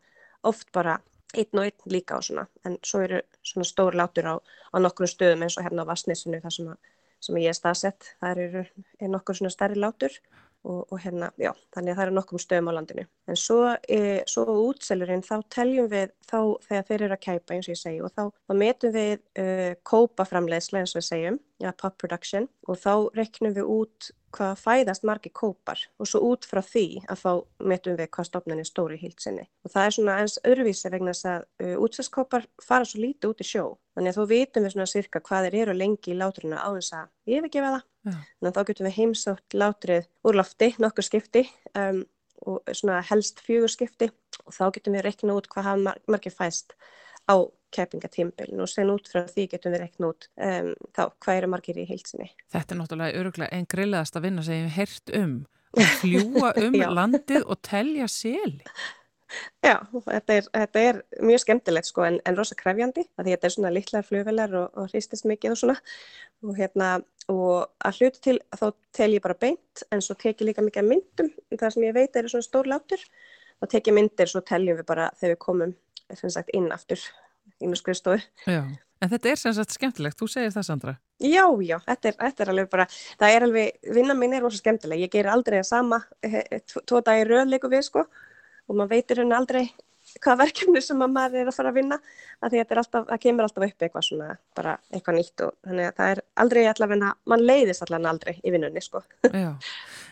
[0.50, 1.00] oft bara
[1.38, 4.36] einn og einn líka á svona, en svo eru svona stór látur á,
[4.74, 8.14] á nokkru stöðum eins og hérna á Vassnesinu þar sem, að, sem ég er staðsett.
[8.24, 8.64] Það eru
[9.14, 10.16] nokkur svona stærri látur
[10.68, 13.06] og, og hérna, já, þannig að það eru nokkrum stöðum á landinu.
[13.30, 17.70] En svo, e, svo útselurinn, þá teljum við þá þegar þeir eru að kæpa eins
[17.70, 19.46] og ég segi og þá, þá metum við e,
[19.88, 25.06] kópaframlegslega eins og við segjum, ja, pop production og þá reknum við út hvað fæðast
[25.08, 27.32] margi kópar og svo út frá því að þá
[27.72, 29.46] metum við hvað stofnun er stóri í hildsinni.
[29.66, 33.44] Og það er svona eins öðruvísi vegna þess að uh, útselskópar fara svo lítið út
[33.44, 33.66] í sjó.
[34.00, 36.94] Þannig að þá vitum við svona cirka hvað þeir eru lengi í láturina á þess
[36.96, 37.82] að yfirgefa það.
[38.08, 41.42] Þannig að þá getum við heimsátt látrið úr lofti, nokkur skipti
[41.76, 41.98] um,
[42.48, 44.08] og svona helst fjögur skipti.
[44.46, 46.78] Og þá getum við rekna út hvað hafa margir fæst
[47.28, 47.44] á
[47.76, 51.84] kæpingatímbilin og sen út frá því getum við rekna út um, þá hvað eru margir
[51.84, 52.30] í heilsinni.
[52.56, 55.40] Þetta er náttúrulega öruglega einn greiðlegast að vinna sem ég hef hert um.
[55.78, 58.64] Og fljúa um landið og telja seli.
[59.64, 63.56] Já, þetta er, þetta er mjög skemmtilegt sko en, en rosa krefjandi að þetta er
[63.56, 65.78] svona litlar flugvelar og, og hristist mikið og svona.
[66.46, 66.92] Og hérna
[67.30, 68.66] og að hluta til þá
[68.96, 71.32] tel ég bara beint en svo tek ég líka mikið myndum.
[71.54, 73.04] Það sem ég veit eru svona stór látur.
[73.60, 75.76] Og tek ég myndir svo teljum við bara þegar við komum
[76.16, 77.02] sagt, inn aftur
[77.60, 78.22] inn á skrifstofu.
[78.48, 78.64] Já,
[79.04, 80.96] en þetta er sem sagt skemmtilegt, þú segir það Sandra?
[81.20, 82.86] Já, já, þetta er, þetta er alveg bara,
[83.20, 86.00] það er alveg, vinnan mín er rosa skemmtileg, ég ger aldrei það sama,
[86.80, 88.06] tvo dagi röðleiku við sko
[88.70, 89.66] og maður veitir henni aldrei
[90.24, 91.98] hvað verkefni sem að maður er að fara að vinna
[92.40, 95.90] að því að alltaf, það kemur alltaf upp eitthvað svona bara eitthvað nýtt og þannig
[95.90, 99.04] að það er aldrei allavega, mann leiðist allavega aldrei í vinnunni sko.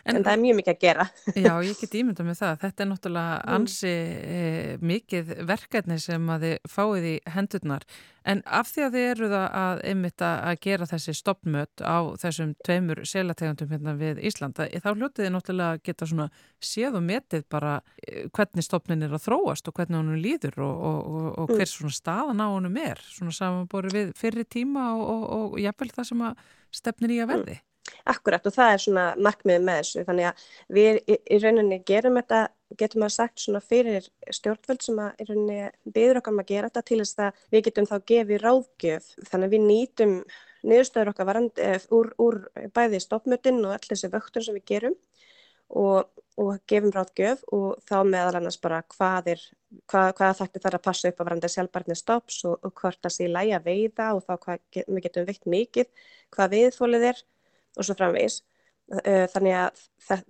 [0.07, 1.05] En, en það er mjög mikið að gera.
[1.43, 3.55] Já, ég get ímynda með það, þetta er náttúrulega mm.
[3.57, 4.43] ansi e,
[4.87, 7.83] mikið verkefni sem að þið fáið í hendurnar
[8.27, 13.01] En af því að þið eruð að einmitt að gera þessi stoppmött á þessum tveimur
[13.07, 16.27] selategundum hérna við Íslanda, þá hljótið þið náttúrulega geta svona
[16.59, 20.83] séð og metið bara eh, hvernig stoppnin er að þróast og hvernig honum líður og,
[20.89, 25.55] og, og, og hver svona staðan á honum er, svona samanbori við fyrri tíma og
[25.61, 26.45] jafnvel það sem að
[26.81, 27.57] stefnir í að verði.
[28.07, 30.05] Akkurat og það er svona markmiðið með þessu.
[30.07, 30.45] Þannig að
[30.77, 32.41] við í, í rauninni gerum þetta,
[32.81, 36.71] getum að sagt svona fyrir stjórnvöld sem að í rauninni byður okkar um að gera
[36.71, 39.09] þetta til þess að við getum þá gefið ráðgjöf.
[39.31, 40.15] Þannig að við nýtum
[40.67, 42.41] niðurstöður okkar varandi eh, úr, úr
[42.75, 44.97] bæði stoppmötinn og allir þessi vöktur sem við gerum
[45.69, 49.45] og, og gefum ráðgjöf og þá meðal annars bara hvað er
[49.91, 53.15] hvað, hvað þætti þarf að passa upp að varandi sjálfbarnir stopps og, og hvort það
[53.15, 57.23] sé lægi að veiða og þá hvað við getum veikt mikið, hvað viðfólið er
[57.77, 58.41] og svo framvegis.
[59.33, 59.81] Þannig að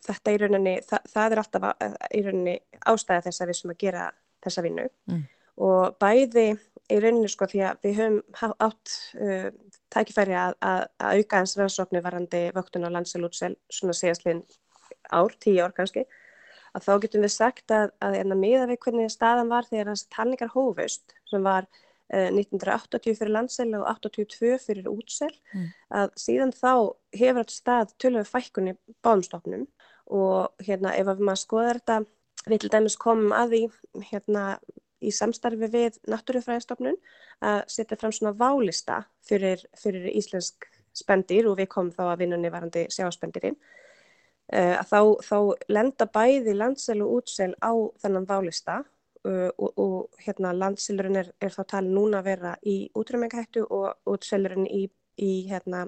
[0.08, 1.66] þetta í rauninni, það, það er alltaf
[2.10, 2.56] í rauninni
[2.90, 4.06] ástæða þess að við sem að gera
[4.44, 5.20] þessa vinnu mm.
[5.68, 6.48] og bæði
[6.88, 9.50] í rauninni sko því að við höfum átt uh,
[9.94, 14.44] tækifæri að, að, að auka eins rannsóknu varandi vöktun á landselútsel svona séðastlinn
[15.12, 16.06] ár, tíu ár kannski,
[16.76, 20.10] að þá getum við sagt að, að hérna miða við hvernig staðan var þegar þessi
[20.16, 21.68] talningar hófust sem var
[22.08, 25.66] 1980 eh, fyrir landsel og 82 fyrir útsel mm.
[26.02, 26.74] að síðan þá
[27.20, 29.66] hefur þetta stað tölvöðu fækkunni bánstofnum
[30.08, 32.00] og hérna ef maður skoðar þetta
[32.48, 33.62] við til dæmis komum að því
[34.12, 34.44] hérna
[35.04, 36.98] í samstarfi við Náttúrufræðistofnun
[37.46, 42.52] að setja fram svona válista fyrir, fyrir íslensk spendir og við komum þá að vinnunni
[42.54, 43.58] varandi sjáspendurinn
[44.54, 45.38] eh, að þá, þá
[45.76, 48.80] lenda bæði landsel og útsel á þennan válista
[49.26, 54.68] og, og hérna landsilurinn er, er þá talin núna að vera í útrymingahættu og útselurinn
[54.68, 54.86] í,
[55.18, 55.86] í, hérna,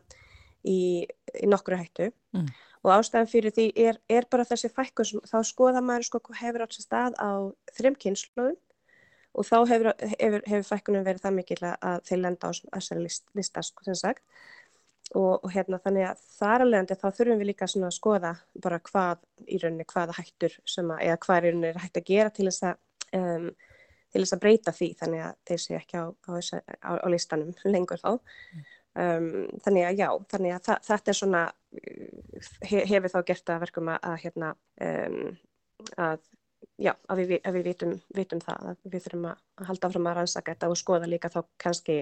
[0.66, 1.06] í,
[1.38, 2.48] í nokkru hættu mm.
[2.84, 6.78] og ástæðan fyrir því er, er bara þessi fækku þá skoða maður sko hefur átt
[6.78, 7.32] sér stað á
[7.78, 8.58] þrjum kynnslóðum
[9.38, 13.28] og þá hefur, hefur, hefur fækkunum verið það mikil að þeir lenda á þessari list,
[13.38, 14.24] lista sko sem sagt
[15.16, 19.24] og, og hérna þannig að þar alveg þá þurfum við líka að skoða bara hvað
[19.48, 22.48] í rauninni hvaða hættur sem að eða hvað í rauninni er hægt að gera til
[22.50, 22.82] þess að
[23.18, 23.50] um,
[24.10, 27.54] til þess að breyta því þannig að þeir sé ekki á, á, á, á listanum
[27.74, 28.12] lengur þá.
[29.00, 29.30] Um,
[29.64, 31.44] þannig að já, þannig að þa þetta er svona
[32.66, 34.50] he, hefur þá gert að verkum að, að hérna
[34.82, 35.20] um,
[36.02, 36.24] að
[36.80, 40.18] já, að við, að við vitum, vitum það að við þurfum að halda fram að
[40.20, 42.00] rannsaka þetta og skoða líka þá kannski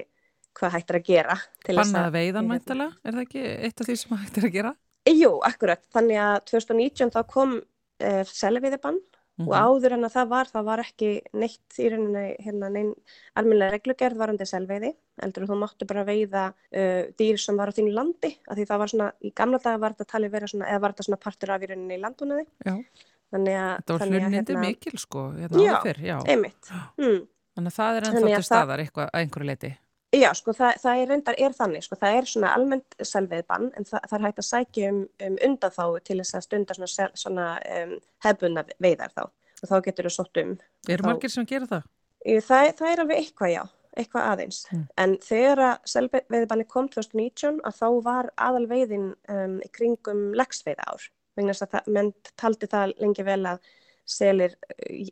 [0.57, 4.47] hvað hættir að gera Bannaða veiðan mæntala, er það ekki eitt af því sem hættir
[4.47, 4.73] að gera?
[5.07, 8.97] Jú, akkurat, þannig að 2019 þá kom uh, selviðibann
[9.37, 9.49] Mm -hmm.
[9.49, 9.65] og mhm.
[9.65, 12.93] áður en að það var, það var ekki neitt í rauninni hérna neinn
[13.37, 17.93] almennilega reglugerð varandi selveiði heldur þú máttu bara veiða uh, dýr sem var á þínu
[17.93, 20.81] landi af því það var svona, í gamla daga var þetta talið vera svona, eða
[20.81, 24.63] var þetta svona partur af í rauninni í landunniði þannig að þetta var hlunindi hérna,
[24.65, 26.17] mikil sko hérna já, fyrr, já.
[26.25, 27.21] einmitt mm.
[27.57, 29.71] þannig að það er ennþá til staðar eitthvað að einhverju leiti
[30.15, 33.87] Já, sko, það, það er reyndar er þannig, sko, það er svona almennt selveiðbann en
[33.87, 37.47] það, það er hægt að sækja um, um undanþáu til þess að stunda svona, svona
[37.75, 37.91] um,
[38.23, 40.53] hefbunna veiðar þá og þá getur þú sótt um.
[40.87, 41.89] Eru margir sem gera það?
[42.23, 43.61] Það, það er alveg eitthvað, já,
[43.99, 44.61] eitthvað aðeins.
[44.71, 44.85] Mm.
[45.03, 51.09] En þegar að selveiðbanni kom 2019 að þá var aðalveiðin um, í kringum lagsveiða ár,
[51.35, 53.75] vegna þess að menn taldi það lengi vel að
[54.07, 54.55] selir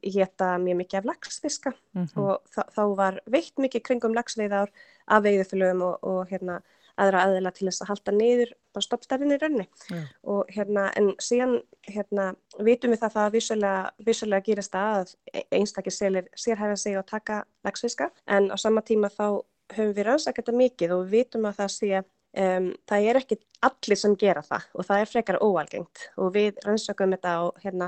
[0.02, 2.22] geta eh, mjög mikið af lagsfiska mm -hmm.
[2.22, 2.42] og
[2.76, 4.72] þá var veitt mikið kringum lagsveiðar
[5.08, 6.62] af veiðufylgum og, og hérna,
[6.98, 10.08] aðra aðeila til þess að halda niður á stoppstærinni raunni yeah.
[10.24, 15.48] og hérna en síðan hérna vitum við það að það vissulega, vissulega gerist að e-,
[15.52, 19.44] einstakir selir sérhæfa sig og taka lagsfiska en á sama tíma þá
[19.76, 22.04] höfum við rannsakað þetta mikið og vitum að það sé
[22.36, 26.58] Um, það er ekki allir sem gera það og það er frekar óalgengt og við
[26.66, 27.88] rannsökum þetta á hérna,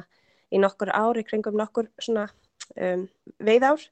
[0.54, 2.28] í nokkur ári kringum nokkur svona
[2.76, 3.08] um,
[3.44, 3.84] veiðár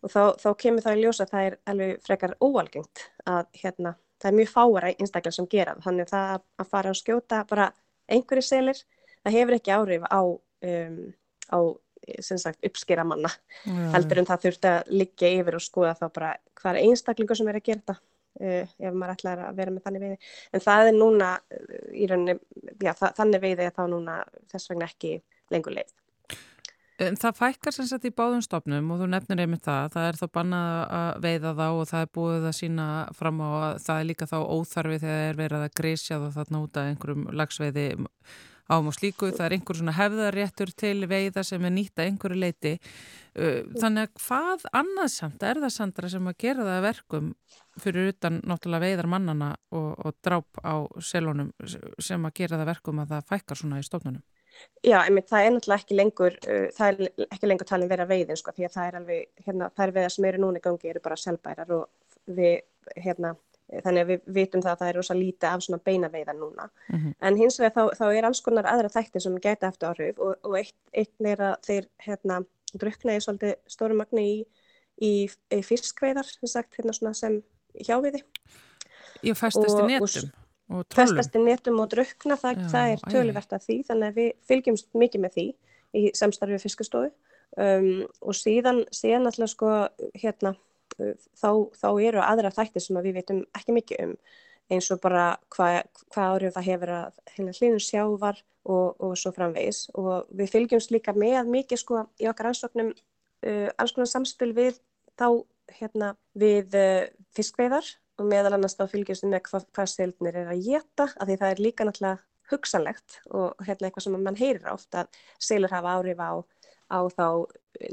[0.00, 3.94] og þá, þá kemur það í ljósa að það er alveg frekar óalgengt að hérna,
[4.20, 7.70] það er mjög fáara einstaklega sem gera þannig að það að fara að skjóta bara
[8.10, 8.82] einhverju selir,
[9.24, 11.00] það hefur ekki árif á, um,
[11.50, 11.58] á
[12.20, 13.30] sagt, uppskera manna.
[13.64, 13.90] Ja.
[13.94, 17.50] heldur en það þurft að liggja yfir og skoða þá bara hvað er einstaklingu sem
[17.50, 17.96] er að gera þetta
[18.40, 20.30] uh, ef maður ætlar að vera með þannig veiði.
[20.52, 22.38] En það er núna uh, í rauninni,
[22.80, 24.16] já það, þannig veiði er þá núna
[24.52, 25.12] þess vegna ekki
[25.54, 25.96] lengur leið.
[27.00, 30.18] En það fækkar sem sagt í báðum stopnum og þú nefnir einmitt það, það er
[30.20, 32.86] þá bannað að veiða þá og það er búið að sína
[33.16, 36.60] fram á að það er líka þá óþarfi þegar það er verið að grísja þarna
[36.66, 37.86] út af einhverjum lagsveiði
[38.70, 42.38] ám og slíku, það er einhver svona hefðaréttur til veiða sem er nýtt að einhverju
[42.38, 42.74] leiti.
[43.34, 47.32] Uh, þannig að hvað annað samt er það Sandra sem að gera það verkum
[47.80, 53.02] fyrir utan náttúrulega veiðar mannana og, og dráp á selunum sem að gera það verkum
[53.02, 54.22] að það fækkar svona í stofnunum?
[54.80, 58.40] Já, einmitt, það er náttúrulega ekki lengur, uh, það er ekki lengur talin vera veiðin
[58.40, 61.02] sko, því að það er alveg, hérna, er veiðar sem eru núna í gangi eru
[61.04, 61.84] bara selbærar og
[62.38, 62.62] við,
[62.96, 63.34] hérna,
[63.70, 66.70] þannig að við vitum það að það er rosa lítið af svona beina veiðar núna.
[66.88, 67.12] Mm -hmm.
[67.28, 70.34] En hins vegar þá, þá er alls konar aðra þættir sem geta eftir áhrif og,
[70.42, 72.40] og eitt, eitt er að þeir, hérna,
[72.74, 74.44] druknaði svolítið stóru magni í,
[75.00, 75.12] í,
[75.54, 77.42] í fiskveiðar, sem sagt, hérna svona sem
[77.74, 78.24] hjáviði.
[79.22, 80.30] Í festast í netum?
[80.94, 84.90] Festast í netum og drukna, það, það er töluvert af því þannig að við fylgjumst
[85.02, 85.46] mikið með því
[86.00, 87.10] í samstarfið fiskastofu
[87.58, 89.72] um, og síðan, síðan alltaf sko
[90.20, 90.54] hérna
[90.94, 94.14] þá, þá eru aðra þættir sem við veitum ekki mikið um
[94.70, 95.80] eins og bara hvað
[96.14, 99.88] hva árið það hefur að hérna hlýnum sjávar og, og svo framvegis.
[99.98, 104.78] Og við fylgjumst líka með mikið sko í okkar ansóknum uh, alls konar samspil við
[105.18, 105.42] þá
[105.80, 107.88] hérna við uh, fiskveiðar
[108.20, 111.36] og meðal annars þá fylgjast við með hvað, hvað selnir er að geta af því
[111.42, 112.18] það er líka náttúrulega
[112.50, 116.32] hugsanlegt og hérna eitthvað sem mann heyrir ofta að selur hafa áhrif á,
[116.90, 117.26] á þá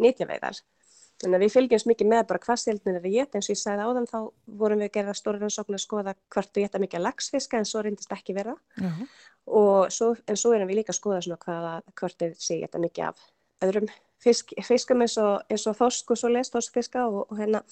[0.02, 0.64] nýtjaveiðar.
[1.18, 3.62] Þannig að við fylgjumst mikið með bara hvað selnir er að geta eins og ég
[3.62, 4.18] sagði áðan þá
[4.60, 7.82] vorum við að gera stóri rannsókn að skoða hvort við geta mikið lagsfiska en svo
[7.86, 9.08] reyndist ekki vera uh -huh.
[9.62, 12.78] og svo, en svo erum við líka að skoða svona hvaða hvort við sé geta
[12.78, 13.26] mikið af
[13.66, 13.90] öðrum
[14.22, 17.64] fisk, fiskum eins og, og þosk og svo les, þoskfiska og, og hérna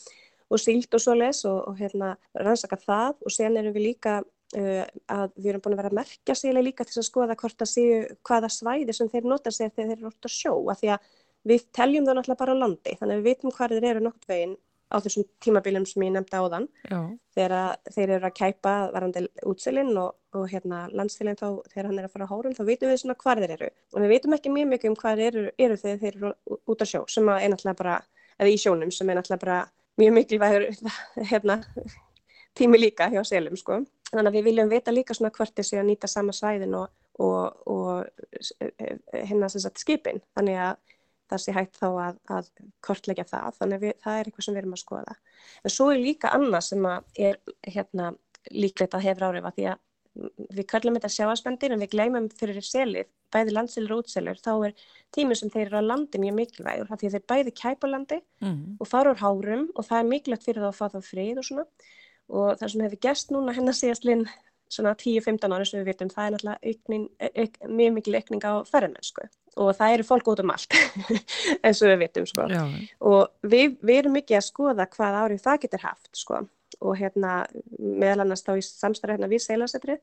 [0.50, 3.20] og síld og svo les og, og hérna rannsaka það.
[3.26, 4.86] Og sen erum við líka uh,
[5.18, 7.72] að við erum búin að vera að merkja síðan líka til að skoða hvort að
[7.74, 10.54] séu hvaða svæði sem þeir nota sér þegar þeir eru orðið að sjó.
[10.72, 11.12] Að því að
[11.46, 14.30] við teljum það náttúrulega bara á landi þannig að við veitum hvað þeir eru nokt
[14.30, 14.56] veginn
[14.94, 16.68] á þessum tímabilum sem ég nefndi á þann
[17.36, 17.54] þegar
[17.96, 22.14] þeir eru að kæpa varandi útselinn og, og hérna landstilinn þá þegar hann er að
[22.14, 23.70] fara á hórum þá veitum við svona hvað þeir eru.
[23.94, 26.34] Og við veitum ekki mjög mikið um hvað þeir eru, eru þegar þeir eru
[26.74, 27.96] út að sjó sem er náttúrulega bara,
[28.38, 29.60] eða í sjónum sem er náttúrulega bara
[30.00, 30.66] mjög mikilvægur
[31.32, 31.60] hérna,
[32.58, 33.82] tími líka hjá selum sko.
[34.12, 37.64] Þannig að við viljum vita líka svona hvort þessi að nýta sama svæðin og, og,
[37.68, 38.06] og
[39.14, 40.22] hérna sem sagt skipin.
[40.38, 40.78] Þannig að
[41.32, 42.52] það sé hægt þá að, að
[42.86, 43.58] kortleggja það.
[43.60, 45.18] Þannig að við, það er eitthvað sem við erum að skoða.
[45.64, 48.14] En svo er líka annað sem er hérna,
[48.54, 49.82] líklegt að hefur árifa því að
[50.16, 54.74] við kallum þetta sjáaspendir en við gleymum fyrir selið, bæði landselur og útselur, þá er
[55.16, 58.58] tímur sem þeir eru á landi mjög mikilvægur, því þeir bæði kæpa landi mm.
[58.80, 61.48] og fara úr hárum og það er mikilvægt fyrir þá að fá þá frið og
[61.50, 61.68] svona
[62.26, 64.26] og það sem hefur gæst núna hennar síðast linn
[64.72, 68.54] svona 10-15 ári sem við vitum, það er náttúrulega auknin, auk, mjög mikil aukning á
[68.66, 69.28] ferðarmennsku
[69.62, 70.76] og það eru fólk út um allt
[71.66, 72.64] eins og við vitum sko Já.
[73.12, 76.42] og við, við erum mikið að skoða hvað árið það getur haft sko
[76.82, 77.46] og hérna
[77.80, 80.02] meðal annars þá í samstæðu hérna við seilasetrið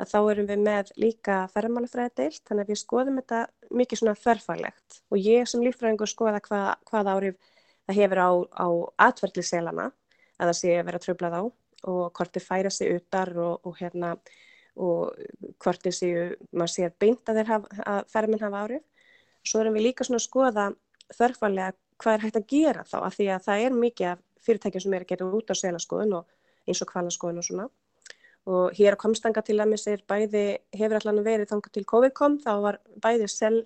[0.00, 3.40] að þá erum við með líka ferðmálafræði deilt þannig að við skoðum þetta
[3.80, 7.50] mikið svona þörfælegt og ég sem lífræðingur skoða hvað, hvað árif
[7.86, 8.68] það hefur á, á
[9.08, 9.90] atverðli selana
[10.40, 11.42] að það sé að vera tröflað á
[11.90, 14.14] og hvort þið færa sig utar og, og hérna
[14.80, 15.16] og
[15.60, 18.84] hvort þið séu, maður sé að beint að, haf, að ferðminn hafa árif
[19.44, 20.66] svo erum við líka svona að skoða
[21.16, 24.84] þörfælega hvað er hægt að gera þá af því að það er mikið af fyrirtækjum
[24.84, 27.66] sem er að gera út á selaskoðun og eins og kvalaskoðun og svona.
[28.50, 30.44] Og hér á komstanga til að mér sér bæði
[30.76, 33.58] hefur allan verið þangar til COVID-kom þá var bæði sel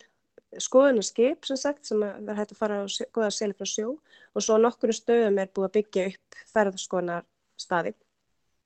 [0.60, 3.94] skoðunarskip sem sagt sem verður hægt að fara og skoða seli frá sjó.
[4.34, 7.28] Og svo nokkur stöðum er búið að byggja upp ferðarskoðunar
[7.60, 7.94] staði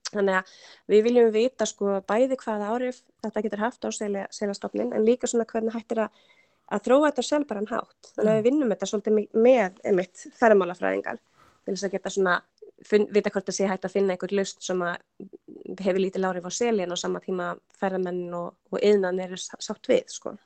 [0.08, 0.52] þannig að
[0.88, 5.44] við viljum vita sko bæði hvaða árif þetta getur haft á selastofnin en líka svona
[5.50, 6.22] hvernig hættir að
[6.68, 8.10] að þróa þetta sjálfbaran hátt.
[8.14, 11.20] Þannig að við vinnum þetta svolítið með einmitt ferðmálafræðingar
[11.68, 12.40] til þess að geta svona
[12.86, 14.82] finn, vita hvort það sé hægt að finna einhver lust sem
[15.78, 20.06] hefur lítið lárið á selin og sama tíma ferðamenn og, og yðnan eru sátt við
[20.12, 20.36] sko.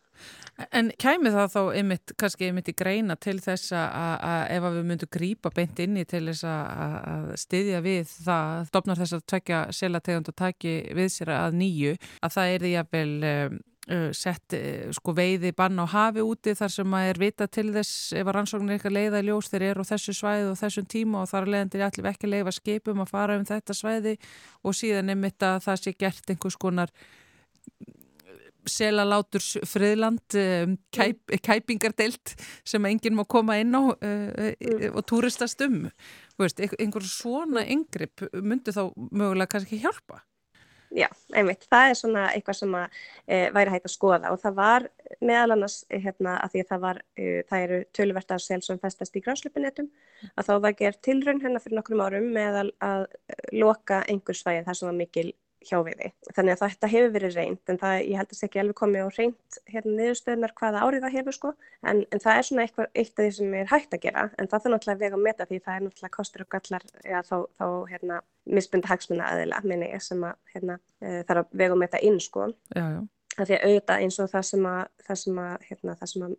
[0.77, 4.89] En kæmi það þá einmitt, kannski einmitt í greina til þess að ef að við
[4.91, 10.31] myndum grýpa beint inni til þess að styðja við það, stopnar þess að tvekja selategund
[10.31, 13.15] og taki við sér að nýju, að það er því að vel
[14.15, 14.55] sett
[14.95, 18.37] sko veiði bann á hafi úti þar sem að er vita til þess ef að
[18.37, 21.49] rannsóknir eitthvað leiða í ljós þeir eru á þessu svæði og þessum tíma og þar
[21.51, 24.15] leðandir allir ekki leifa skipum að fara um þetta svæði
[24.63, 26.95] og síðan er mitt að það sé gert einhvers konar
[28.69, 30.37] selalátur friðland
[30.95, 34.51] kæp, kæpingardelt sem enginn má koma inn á uh,
[34.93, 35.89] og túristast um.
[36.39, 40.23] Einhver svona yngripp myndi þá mögulega kannski hjálpa
[40.93, 44.57] Já, einmitt, það er svona eitthvað sem að e, væri hægt að skoða og það
[44.59, 44.87] var
[45.25, 49.17] meðal annars hérna að því að það var, e, það eru tölverta sel sem festast
[49.17, 49.89] í gránslupinetum
[50.37, 53.07] að þá var gerð tilraun hérna fyrir nokkrum árum meðal að
[53.57, 55.27] loka einhver svæði þar sem var mikil
[55.69, 56.11] hjáviði.
[56.37, 59.07] Þannig að þetta hefur verið reynd en það, ég held að það ekki alveg komið
[59.07, 61.53] á reynd hérna niðurstöðunar hvaða árið það hefur sko
[61.83, 64.51] en, en það er svona eitthvað, eitt af því sem er hægt að gera en
[64.53, 67.37] það er náttúrulega vega að meta því það er náttúrulega kostur og gallar ja, þá,
[67.59, 68.21] þá hérna,
[68.59, 72.53] misbunda hagsmuna aðila minni sem að hérna, e, þarf að vega að meta inn sko.
[72.75, 73.03] Já, já.
[73.33, 76.25] Það því að auðvitað eins og það sem að, það sem að, hérna, það sem
[76.27, 76.33] að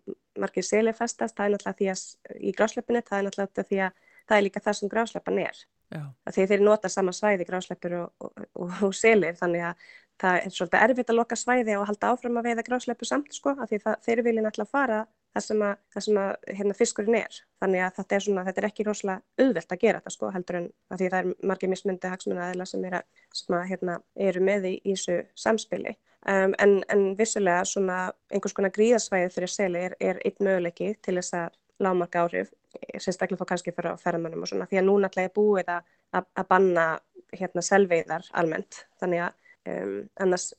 [0.43, 4.03] margir selir festast, það er náttúrulega því að í grásleppinu, það er náttúrulega því að
[4.27, 5.63] það er líka það sem grásleppan er.
[5.89, 9.89] Þegar þeir nota sama svæði grásleppur og, og, og, og selir þannig að
[10.21, 13.55] það er svolítið erfitt að loka svæði og halda áfram að veiða grásleppu samt sko
[13.57, 15.03] af því það, þeir vilja náttúrulega fara
[15.33, 17.37] það sem að, það sem að hérna, fiskurinn er.
[17.63, 20.59] Þannig að þetta er, svona, þetta er ekki rosalega auðvelt að gera þetta sko heldur
[20.59, 23.99] en að því það er margir mismundi hagsmunna aðeila sem, er að, sem að, hérna,
[24.29, 25.95] eru með í þessu samspili.
[26.23, 27.97] Um, en, en vissulega svona
[28.31, 32.53] einhvers konar gríðasvæði fyrir seli er, er einn möguleiki til þess að lámarka áhrif
[33.01, 35.93] sérstaklega þá kannski fyrir að ferðamannum og svona því að núna ætla ég búið að,
[36.17, 36.87] að, að banna
[37.33, 38.83] hérna selveiðar almennt.
[39.01, 39.95] Þannig að um,
[40.25, 40.51] annars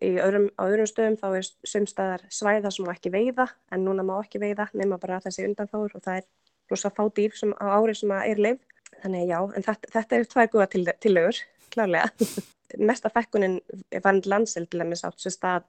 [0.00, 4.04] í öðrum, á öðrum stöðum þá er sumstaðar svæða sem má ekki veiða en núna
[4.06, 6.28] má ekki veiða nema bara þessi undanfáður og það er
[6.72, 8.62] rosa fá dýr sem, á ári sem er leif
[9.02, 11.42] þannig að já, en þetta, þetta er tvær góða til, tillögur,
[11.74, 12.28] klárlega.
[12.88, 13.58] Mesta fekkunin
[13.92, 15.68] var en landsild til að misátt sér stað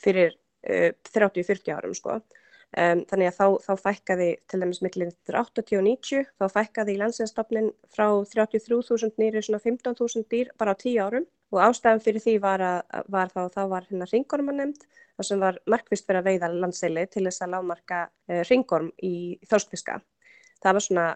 [0.00, 2.18] fyrir uh, 30-40 árum sko
[2.74, 6.98] Um, þannig að þá, þá fækkaði til dæmis millir 80 og 90, þá fækkaði í
[6.98, 12.34] landsinnstofnin frá 33.000 nýri svona 15.000 dýr bara á 10 árum og ástæðan fyrir því
[12.42, 16.32] var, að, var þá, þá var hérna ringorma nefnd, það sem var markvist fyrir að
[16.32, 19.14] veiða landsili til þess að lámarka uh, ringorm í
[19.46, 20.00] þorskfiska.
[20.64, 21.06] Það var svona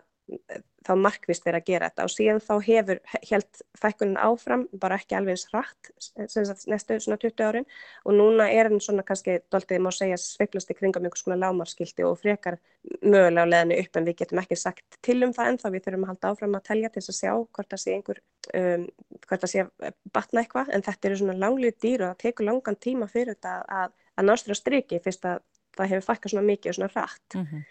[0.87, 2.05] þá markvist verið að gera þetta.
[2.07, 3.01] Og síðan þá hefur
[3.31, 7.67] helt fækkunin áfram bara ekki alveg eins rætt næstu svona 20 árin.
[8.05, 12.07] Og núna er hann svona kannski doldið má segja sveiklast í kringum einhvers konar lámarskildi
[12.09, 12.59] og frekar
[13.03, 15.87] mögulega á leðinu upp en við getum ekki sagt til um það en þá við
[15.87, 18.23] þurfum að halda áfram að telja til þess að sjá hvort það sé einhver
[18.61, 18.89] um,
[19.27, 20.73] hvort það sé batna eitthvað.
[20.73, 24.31] En þetta eru svona langlið dýr og það tekur langan tíma fyrir þetta að, að
[24.31, 25.43] nástra striki fyrst að
[25.79, 27.67] það hefur fækkað svona mikið og svona rætt mm -hmm.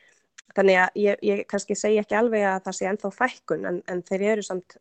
[0.55, 4.03] Þannig að ég, ég kannski segja ekki alveg að það sé ennþá fækkun en, en
[4.07, 4.77] þeir eru samt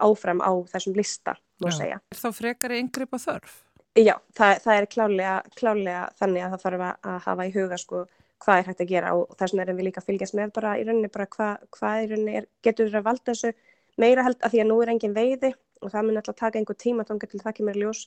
[0.00, 2.00] áfram á þessum lista, má segja.
[2.10, 3.58] Er þá frekar yngripp að þörf?
[3.98, 8.04] Já, það, það er klálega, klálega þannig að það þarf að hafa í huga sko
[8.40, 10.76] hvað er hægt að gera og þess vegna erum við líka að fylgjast með bara
[10.78, 13.50] í rauninni bara hvað, hvað í rauninni er, getur við að valda þessu
[14.00, 15.50] meira held að því að nú er engin veiði
[15.80, 18.04] og það mun alltaf taka einhver tíma þá getur það kemur ljós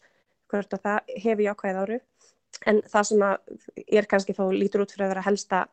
[0.52, 2.00] hvort að það hefur jákvæð áru
[2.72, 3.26] en það sem
[4.00, 5.64] er kannski þá lítur út fyrir að vera helsta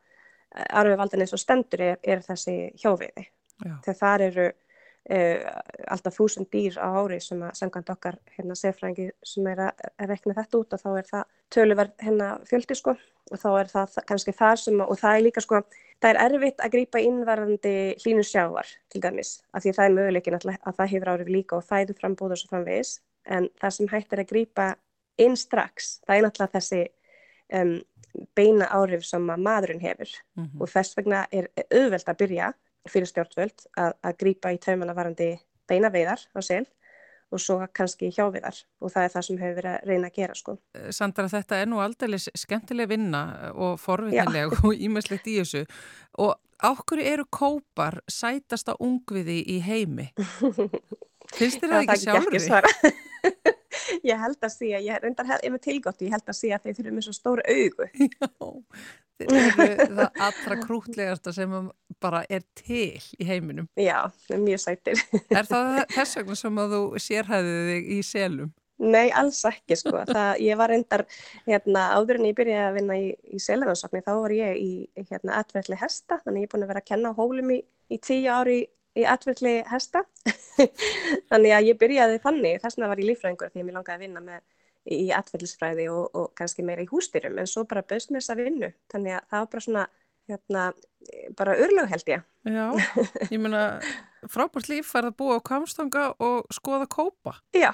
[0.51, 3.28] arfivaldin eins og stendur er, er þessi hjófiði.
[3.61, 5.61] Þegar þar eru uh,
[5.92, 10.36] alltaf þúsund dýr á ári sem að sengand okkar hérna sefrængi sem er að, rekna
[10.38, 11.24] þetta út og þá er það
[11.57, 12.96] töluverð hérna fjöldi sko.
[13.30, 15.61] Og þá er það kannski þar sem að, og það er líka sko,
[16.03, 20.38] það er erfitt að grýpa innvarðandi hlínu sjávar til dæmis af því það er möguleikin
[20.40, 22.96] að, að það hefur árið líka og fæðu frambúð og svo framvegis.
[23.30, 24.72] En það sem hægt er að grýpa
[25.20, 26.80] inn strax, það er náttúrulega þessi
[27.53, 27.76] um,
[28.36, 30.61] beina áhrif sem að maðurinn hefur mm -hmm.
[30.61, 32.53] og þess vegna er auðvelt að byrja
[32.88, 35.38] fyrir stjórnvöld að, að grýpa í taumana varandi
[35.68, 36.64] beina veiðar á sel
[37.30, 40.34] og svo kannski hjáviðar og það er það sem hefur verið að reyna að gera
[40.34, 40.57] sko.
[40.74, 43.22] Eh, Sandra þetta er nú aldrei skemmtileg vinna
[43.55, 45.64] og forvitinleg og ímestlegt í þessu
[46.18, 50.11] og ákveður eru kópar sætasta ungviði í heimi?
[51.38, 53.49] Finnst þér það ekki sjálfur?
[54.07, 56.76] Ég held að sé, ég reyndar ef við tilgótt, ég held að sé að þeir
[56.78, 57.88] þurfum með svo stóru augu.
[59.20, 61.53] Já, þeir eru það allra krútlegasta sem
[62.01, 63.68] bara er til í heiminum.
[63.76, 65.03] Já, mjög sættir.
[65.38, 68.57] Er það þess vegna sem að þú sérhæðið þig í selum?
[68.80, 69.98] Nei, alls ekki sko.
[70.09, 71.03] Það, ég var reyndar,
[71.44, 74.70] hérna, áður en ég byrjaði að vinna í, í selanansakni, þá var ég í,
[75.11, 77.59] hérna, atverðli hesta, þannig ég er búin að vera að kenna hólum í,
[77.92, 78.62] í tíu ári
[78.99, 80.05] í atverðli hesta.
[81.30, 82.59] Þannig að ég byrjaði þannig.
[82.62, 84.43] Þess vegna var ég lífræðingur því að mér langaði að vinna með,
[84.91, 88.45] í atverðlisfræði og, og kannski meira í hústyrum en svo bara bauðst mér þess að
[88.47, 89.86] vinna þannig að það var bara svona
[90.31, 90.70] hérna,
[91.39, 92.24] bara örlög held ég.
[92.49, 92.72] Já,
[93.33, 93.81] ég meina
[94.31, 97.35] frábært líf færð að búa á kamstanga og skoða kópa.
[97.57, 97.70] Já,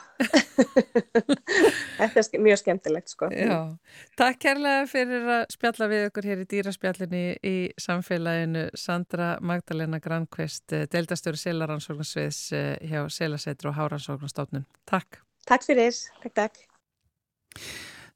[1.99, 3.31] þetta er mjög skemmtilegt sko.
[3.35, 3.75] Já,
[4.19, 10.67] takk kærlega fyrir að spjalla við okkur hér í dýraspjallinni í samfélaginu Sandra Magdalena Grankvist,
[10.75, 14.67] eh, deildastöru Selaransóknarsviðs eh, hjá Selasetru og Háransóknastofnun.
[14.87, 15.23] Takk.
[15.47, 16.65] Takk fyrir, takk, takk.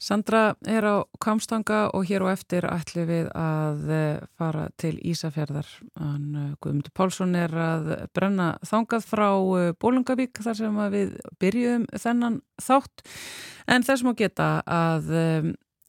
[0.01, 5.69] Sandra er á Kamstanga og hér og eftir ætlum við að eh, fara til Ísafjörðar.
[6.01, 9.29] Eh, Guðmundur Pálsson er að brenna þangað frá
[9.61, 13.05] eh, Bólungavík þar sem við byrjuðum þennan þátt.
[13.69, 15.13] En þess má geta að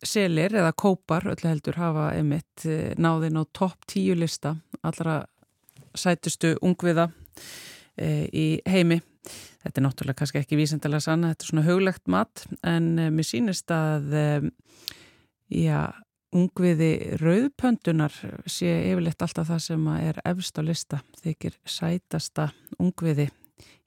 [0.04, 2.66] selir eða kópar öllu heldur hafa emitt
[3.00, 5.22] náðin á topp tíu lista allra
[5.96, 7.08] sætustu ungviða
[8.02, 9.00] í heimi.
[9.62, 13.28] Þetta er náttúrulega kannski ekki vísindilega sanna, þetta er svona höglegt mat en uh, mér
[13.28, 14.48] sínist að uh,
[15.54, 15.92] já,
[16.32, 16.92] ungviði
[17.22, 18.16] rauðpöndunar
[18.50, 23.30] sé yfirleitt alltaf það sem er efst á lista, þykir sætasta ungviði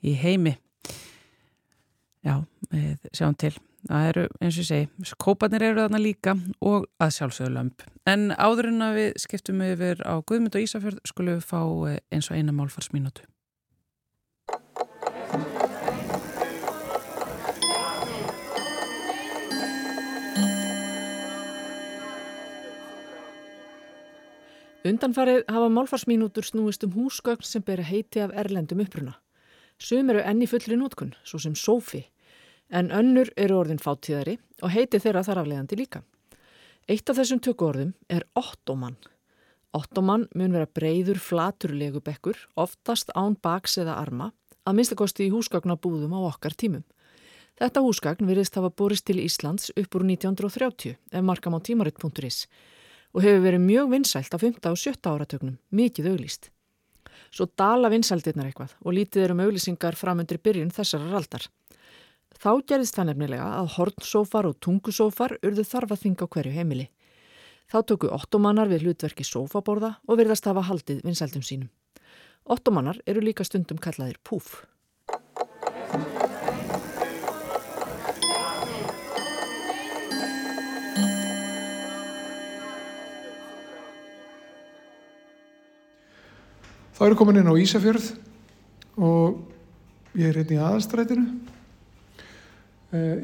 [0.05, 0.57] í heimi.
[2.25, 2.41] Já,
[2.73, 3.55] við sjáum til.
[3.85, 6.33] Það eru, eins og ég segi, kópanir eru þarna líka
[6.65, 7.85] og að sjálfsögðu lömp.
[8.09, 11.61] En áður en að við skiptum yfir á Guðmund og Ísafjörð skulum við fá
[11.91, 13.27] eh, eins og eina málfarsmínútu.
[24.85, 29.15] Undanfarið hafa málfarsmínútur snúist um húsgögn sem beri heiti af erlendum uppruna.
[29.81, 32.03] Sum eru enni fullri nótkun, svo sem sófi,
[32.69, 36.03] en önnur eru orðin fáttíðari og heiti þeirra þar aflegandi líka.
[36.85, 38.99] Eitt af þessum tökku orðum er ottoman.
[39.73, 44.35] Ottoman mun vera breyður flaturlegu bekkur, oftast án baks eða arma,
[44.69, 46.85] að minnstakosti í húsgagnabúðum á okkar tímum.
[47.57, 52.45] Þetta húsgagn virðist hafa borist til Íslands upp úr 1930 ef markam á tímaritt.is
[53.15, 54.59] og hefur verið mjög vinsælt á 5.
[54.67, 54.95] og 7.
[55.07, 56.51] áratögnum, mikið auglýst.
[57.35, 61.47] Svo dala vinsældirnar eitthvað og lítið er um auglýsingar framöndir byrjun þessarar aldar.
[62.35, 66.89] Þá gerðist það nefnilega að hornsófar og tungusófar urðu þarfa þing á hverju heimili.
[67.71, 71.71] Þá tóku ottomanar við hlutverki sófaborða og verðast hafa haldið vinsældum sínum.
[72.45, 74.67] Ottomanar eru líka stundum kallaðir púf.
[86.95, 88.07] Það eru komin inn á Ísafjörð
[89.03, 89.41] og
[90.15, 91.25] ég er hérna í aðalstrætinu.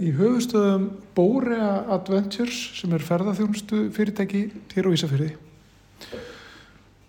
[0.03, 4.43] Í höfustöðum Bórea Adventures sem er ferðarþjónustu fyrirtæki
[4.75, 5.31] hér á Ísafjörði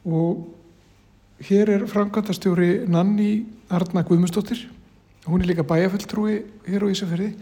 [0.06, 0.46] og
[1.48, 4.68] hér er framkvæmtastjóri Nanni Arna Guðmustóttir
[5.26, 6.38] hún er líka bæjafulltrúi
[6.70, 7.34] hér á Ísafjörði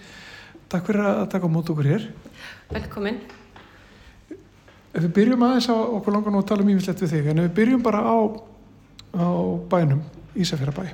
[0.70, 2.04] Takk fyrir að taka á mót okkur hér.
[2.70, 3.16] Velkomin.
[4.30, 7.42] Ef við byrjum aðeins á okkur langar nú að tala um ímislegt við þig en
[7.42, 8.18] ef við byrjum bara á
[9.16, 9.30] á
[9.72, 10.04] bænum
[10.36, 10.90] Ísafjörðabæ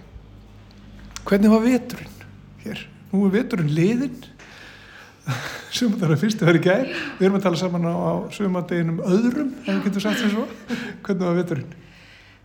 [1.25, 2.17] hvernig var veturinn
[2.63, 2.81] hér?
[3.11, 4.17] Nú er veturinn liðinn.
[5.75, 9.71] Sumandagur að fyrstu verið gæð við erum að tala saman á, á sumandeginum öðrum, ef
[9.71, 11.71] við getum sagt þess að hvernig var veturinn?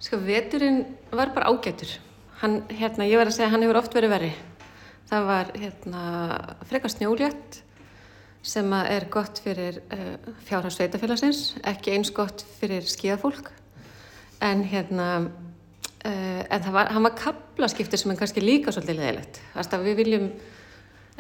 [0.01, 0.81] Sko veturinn
[1.13, 1.93] var bara ágætur.
[2.41, 4.39] Hann, hérna, ég verði að segja hann hefur oft verið verið
[5.11, 6.03] það var hérna
[6.71, 7.61] frekar snjólétt
[8.47, 10.15] sem er gott fyrir uh,
[10.47, 13.51] fjárhans sveitafélagsins ekki eins gott fyrir skíðafólk.
[14.41, 15.09] En hérna
[16.05, 20.29] en það var, var kaplaskiptir sem er kannski líka svolítið leðilegt að við viljum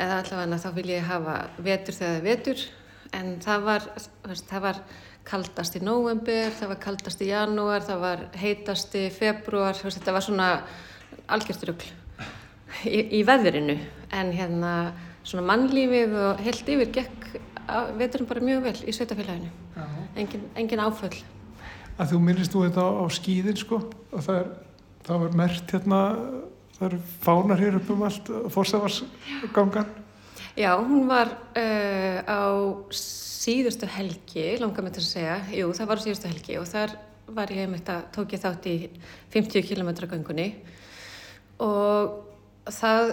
[0.01, 2.62] eða allavega þá vil ég hafa vetur þegar það er vetur
[3.18, 3.87] en það var,
[4.49, 4.83] það var
[5.28, 10.24] kaldast í november, það var kaldast í janúar, það var heitast í februar, þetta var
[10.24, 10.49] svona
[11.31, 11.91] algjörstrugl
[12.87, 13.76] í, í veðrinu.
[14.16, 14.72] En hérna
[15.22, 17.28] svona mannlífið og heilt yfir gekk
[17.99, 19.51] veturinn bara mjög vel í sveitafélaginu
[20.18, 21.20] engin, engin áföll.
[22.01, 24.49] Að þú minnist þú þetta á skýðin sko og það er
[25.07, 26.03] það var mert hérna
[26.76, 29.98] það eru fánar hér upp um allt fórsavarsgangan
[30.59, 32.42] Já, hún var uh, á
[32.90, 35.36] síðustu helgi, langar mig til að segja.
[35.55, 36.96] Jú, það var síðustu helgi og þar
[37.30, 38.74] var ég með þetta, tók ég þátt í
[39.32, 40.48] 50 km gangunni
[41.62, 42.16] og
[42.66, 43.12] það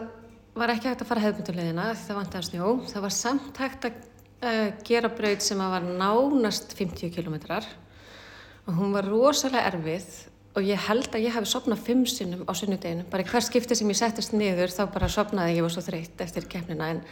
[0.58, 3.88] var ekki hægt að fara hefðbundulegina því það vant að snjó, það var samt hægt
[3.88, 7.38] að uh, gera braut sem að var nánast 50 km
[8.68, 10.10] og hún var rosalega erfið
[10.58, 13.92] og ég held að ég hafi sopnað fimm sinnum á sunnudeginu, bara hver skipti sem
[13.94, 17.04] ég settist niður þá bara sopnaði ég og svo þreytt eftir keppnina en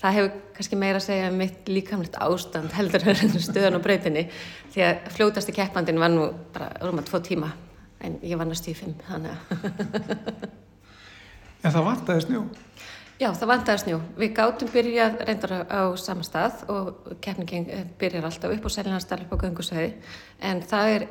[0.00, 4.26] það hefur kannski meira að segja mitt líkamlegt ástand heldur en stöðan á breytinni
[4.72, 7.52] því að fljótasti keppandin var nú bara rúma tvo tíma
[8.04, 10.52] en ég var næst í fimm þannig að
[11.64, 12.40] En það vantaði snjó?
[13.14, 13.98] Já, það vantaði snjó.
[14.20, 19.32] Við gátum byrjað reyndar á sama stað og keppningin byrjar alltaf upp og seljanastar upp
[19.32, 19.94] á göngusæði
[20.44, 21.06] en það er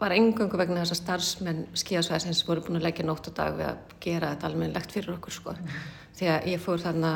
[0.00, 3.68] var engöngu vegna þess að starfsmenn skíasvæðisins voru búin að leggja nótt og dag við
[3.68, 5.54] að gera þetta almenlegt fyrir okkur sko.
[5.56, 5.76] Mm.
[6.16, 7.10] Því að ég fór þarna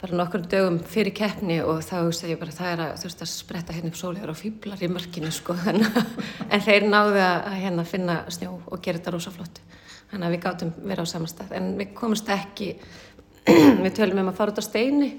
[0.00, 3.30] bara nokkur dögum fyrir keppni og þá veist ég bara það er að þurft að
[3.30, 5.56] spretta hérna upp sólegar og fýblar í mörkinu sko.
[6.52, 9.62] en þeir náðu að hérna finna snjó og gera þetta rosa flott.
[10.10, 11.54] Þannig að við gáttum vera á samanstað.
[11.56, 12.74] En við komumst ekki,
[13.84, 15.14] við tölum um að fara út á steini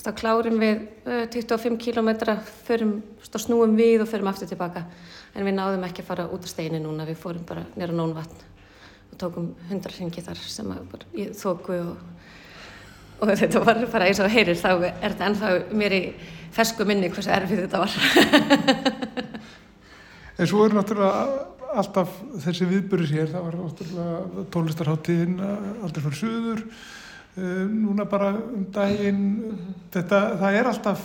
[0.00, 0.86] þá klárum við
[1.34, 2.10] 25 km,
[2.66, 2.94] förum,
[3.36, 4.86] snúum við og förum aftur tilbaka.
[5.36, 8.48] En við náðum ekki að fara út af steini núna, við fórum bara nýra nónvatn
[9.12, 10.72] og tókum hundra ringi þar sem
[11.36, 11.96] þóku og,
[13.20, 16.02] og þetta var bara eins og heyrir þá er þetta ennþá mér í
[16.52, 17.98] fersku minni hversu erfið þetta var.
[20.40, 21.42] En svo er náttúrulega
[21.76, 27.01] alltaf þessi viðbyrjus hér, það var náttúrulega tónlistarháttíðin aldrei fyrir söður uh,
[27.36, 29.20] núna bara um daginn
[29.92, 31.04] þetta, það er alltaf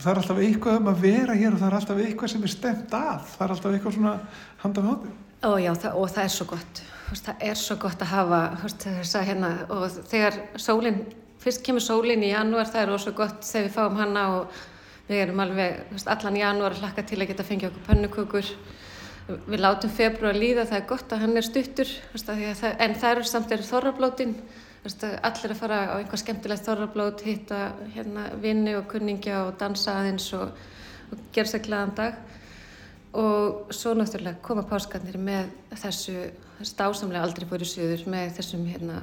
[0.00, 2.52] það er alltaf eitthvað um að vera hér og það er alltaf eitthvað sem er
[2.54, 3.26] stemt að.
[3.34, 4.14] Það er alltaf eitthvað svona
[4.62, 6.80] handan hóttu Ó já, það, og það er svo gott.
[7.10, 10.98] Það er svo gott að hafa þess að hérna, og þegar sólinn
[11.40, 14.58] fyrst kemur sólinn í janúar það er ósvo gott þegar við fáum hanna og
[15.08, 18.50] við erum alveg allan janúar hlakka til að geta fengið okkur pönnukökur.
[19.48, 23.56] Við látum februar líða, það er gott að hann er stuttur en það eru samt
[23.56, 24.36] eru þorrablótin
[24.84, 27.60] allir að fara á einhvað skemmtilegt þorrablót hitta
[27.94, 30.54] hérna vinni og kunningja og dansa aðeins og,
[31.12, 32.20] og gera sér glæðan dag.
[33.20, 36.30] Og svo náttúrulega koma páskarnir með þessu
[36.62, 39.00] stásamlega aldrei fóru söður með þessum hérna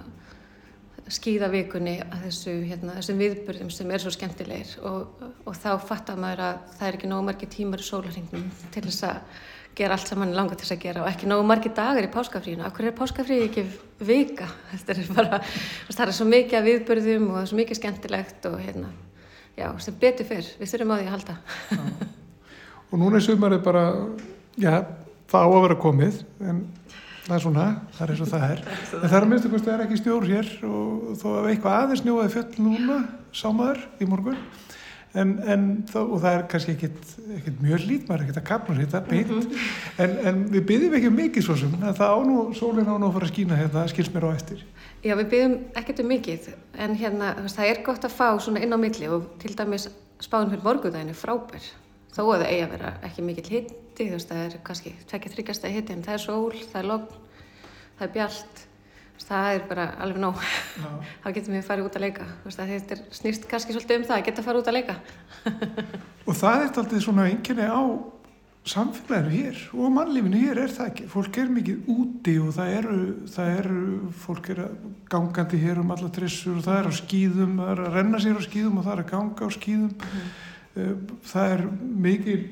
[1.12, 4.74] skýðavíkunni þessu, hérna, þessum viðburðum sem er svo skemmtilegir.
[4.88, 8.84] Og, og þá fattar maður að það er ekki nógu margir tímar í sólarhengnum til
[8.88, 9.46] þess að
[9.78, 12.12] gera allt sem mann langar til þess að gera og ekki nógu margir dagar í
[12.14, 12.66] páskafríinu.
[12.68, 13.66] Akkur er páskafríi ekki
[14.08, 14.48] vika?
[14.72, 15.42] Þetta er bara,
[15.92, 18.90] það er svo mikið að viðbörðum og er svo mikið skemmtilegt og hérna,
[19.58, 21.38] já, sem betur fyrr, við þurfum á því að halda.
[22.90, 23.86] og núna er sumarið bara,
[24.58, 24.74] já,
[25.30, 26.64] það á að vera komið, en
[27.28, 27.68] það er svona,
[27.98, 28.64] það er eins og það er.
[28.98, 31.82] En það er að minnstu hvort það er ekki stjór hér og þó að eitthvað
[31.84, 33.02] aðeins njóðaði fjöll núna,
[33.36, 34.42] sámaður í morgun
[35.22, 38.46] en, en þá, og það er kannski ekkit, ekkit mjög lít, maður er ekkit að
[38.50, 39.72] kapna þetta beint, mm -hmm.
[40.04, 43.34] en, en við byggjum ekki mikið svo sem, það ánú, sólinn ánú að fara að
[43.34, 44.64] skýna hérna, það skils mér á eftir.
[45.04, 46.48] Já, við byggjum ekkert um mikið,
[46.86, 49.90] en hérna, það er gott að fá svona inn á milli og til dæmis
[50.22, 51.66] spáðum fyrir morgundaginu frábær,
[52.14, 55.34] þó að það eigi að vera ekki mikill hitti, þú veist, það er kannski tvekja
[55.36, 57.08] þryggjasta hitti, en það er sól, það er logn,
[57.98, 58.67] það er bjart,
[59.24, 60.44] það er bara alveg nóg.
[61.24, 62.28] Þá getum við farið út að leika.
[62.48, 65.00] Þetta snýst kannski svolítið um það að geta farið út að leika.
[66.28, 67.82] Og það er alltaf svona einnkjörni á
[68.68, 71.08] samfélaginu hér og mannlífinu hér er það ekki?
[71.12, 73.00] Fólk er mikið úti og það eru,
[73.32, 73.82] það eru
[74.24, 74.62] fólk er
[75.12, 78.40] gangandi hér um alla trissur og það er á skýðum það er að renna sér
[78.40, 81.14] á skýðum og það er að ganga á skýðum mm.
[81.32, 81.66] það er
[82.08, 82.48] mikið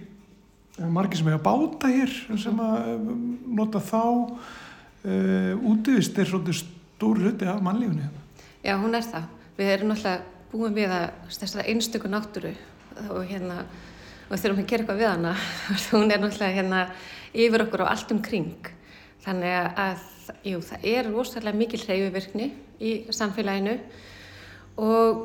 [0.95, 3.09] margir sem er að báta hér sem að
[3.59, 4.03] nota þá
[5.05, 8.09] uh, útivist er svolítið stór hluti af mannlífni
[8.65, 9.25] Já, hún er það.
[9.59, 12.55] Við erum náttúrulega búin við að einstöku náttúru
[13.13, 13.59] og hérna
[14.25, 15.33] og þurfum að gera eitthvað við hana.
[15.91, 16.79] Hún er náttúrulega hérna
[17.35, 18.71] yfir okkur á allt um kring.
[19.21, 20.07] Þannig að
[20.49, 22.49] jú, það er rosalega mikil hreyfuvirkni
[22.81, 23.77] í samfélaginu.
[24.81, 25.21] Og,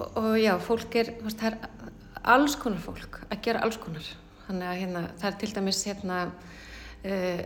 [0.00, 1.58] og já, fólk er það er
[2.22, 4.08] alls konar fólk að gera alls konar.
[4.46, 7.44] Þannig að hérna, það er til dæmis hérna uh,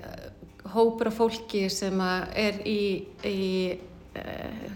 [0.72, 2.80] hópur af fólki sem er í,
[3.26, 3.40] í
[4.16, 4.70] uh,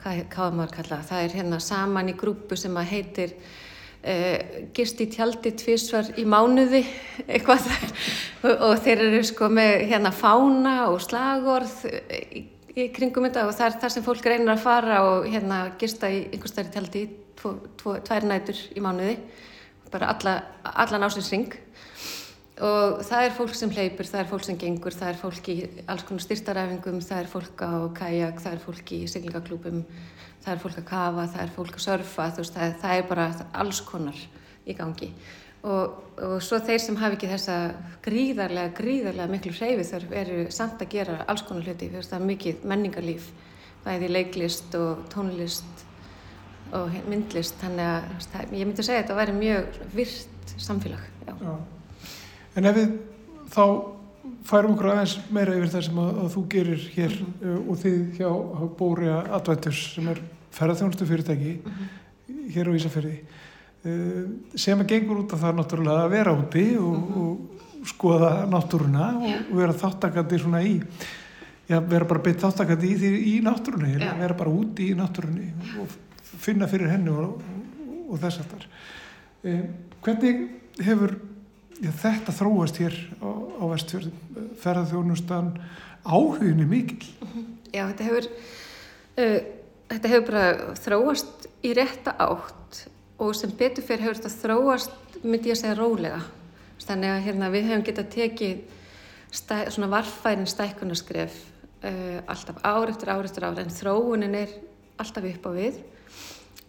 [0.00, 1.24] hvað, hvað maður kalla það?
[1.24, 6.84] Er hérna saman í grúpu sem heitir uh, gist í tjaldi tvísvar í mánuði
[7.32, 7.68] eitthvað.
[8.44, 12.44] Og þeir eru sko með hérna fána og slagorð í,
[12.76, 16.10] í kringum þetta og það er þar sem fólk reynir að fara og hérna gista
[16.10, 17.06] í einhver stærri tjaldi
[17.40, 19.16] tvær nætur í mánuði.
[19.90, 21.50] Bara alla, allan ásinsring
[22.60, 25.56] og það er fólk sem hleypur, það er fólk sem gengur, það er fólk í
[25.88, 29.78] alls konar styrtaræfingum, það er fólk á kajak, það er fólk í siglingaklúpum,
[30.44, 33.28] það er fólk að kafa, það er fólk að surfa, veist, það, það er bara
[33.62, 34.20] alls konar
[34.68, 35.10] í gangi.
[35.60, 37.56] Og, og svo þeir sem hafi ekki þessa
[38.04, 42.64] gríðarlega, gríðarlega miklu hreyfi þarf eru samt að gera alls konar hluti, það er mikið
[42.72, 43.32] menningarlíf,
[43.84, 45.84] bæði leiklist og tónlist
[46.76, 51.12] og myndlist, þannig að ég myndi að segja að þetta væri mjög virt samfélag.
[51.26, 51.34] Já.
[51.40, 51.79] Já.
[52.58, 52.92] En ef við
[53.50, 53.64] þá
[54.46, 57.68] færum okkur aðeins meira yfir það sem að, að þú gerir hér mm -hmm.
[57.70, 58.30] og þið hjá
[58.78, 60.20] Bória Adventures sem er
[60.50, 62.50] ferðarþjónustu fyrirtæki mm -hmm.
[62.54, 63.16] hér á Ísafjörði
[63.84, 64.24] uh,
[64.54, 67.20] sem að gengur út af það náttúrulega að vera úti og, mm -hmm.
[67.20, 70.82] og skoða náttúruna og, og vera þáttakandi svona í
[71.68, 74.14] já, vera bara beitt þáttakandi í, í náttúrunni, ja.
[74.18, 75.88] vera bara úti í náttúrunni og
[76.38, 77.42] finna fyrir henni og,
[78.08, 78.66] og þess að þar.
[79.44, 79.64] Uh,
[80.02, 80.48] hvernig
[80.80, 81.14] hefur
[81.80, 84.48] þetta þróast hér á, á vestfjörðum.
[84.60, 85.54] Ferðarþjónustan
[86.04, 87.46] áhuginni mikil mhm.
[87.70, 89.40] Já, þetta hefur uh,
[89.90, 92.84] þetta hefur bara þróast í rétta átt
[93.20, 96.20] og sem betur fyrir hefur þetta þróast myndi ég að segja rólega.
[96.80, 98.60] Þannig að hérna, við hefum getað tekið
[99.36, 101.36] stæ, svona varfærin stækkunaskref
[101.84, 104.54] uh, alltaf ár eftir ár eftir ár en þróunin er
[105.00, 105.82] alltaf upp á við.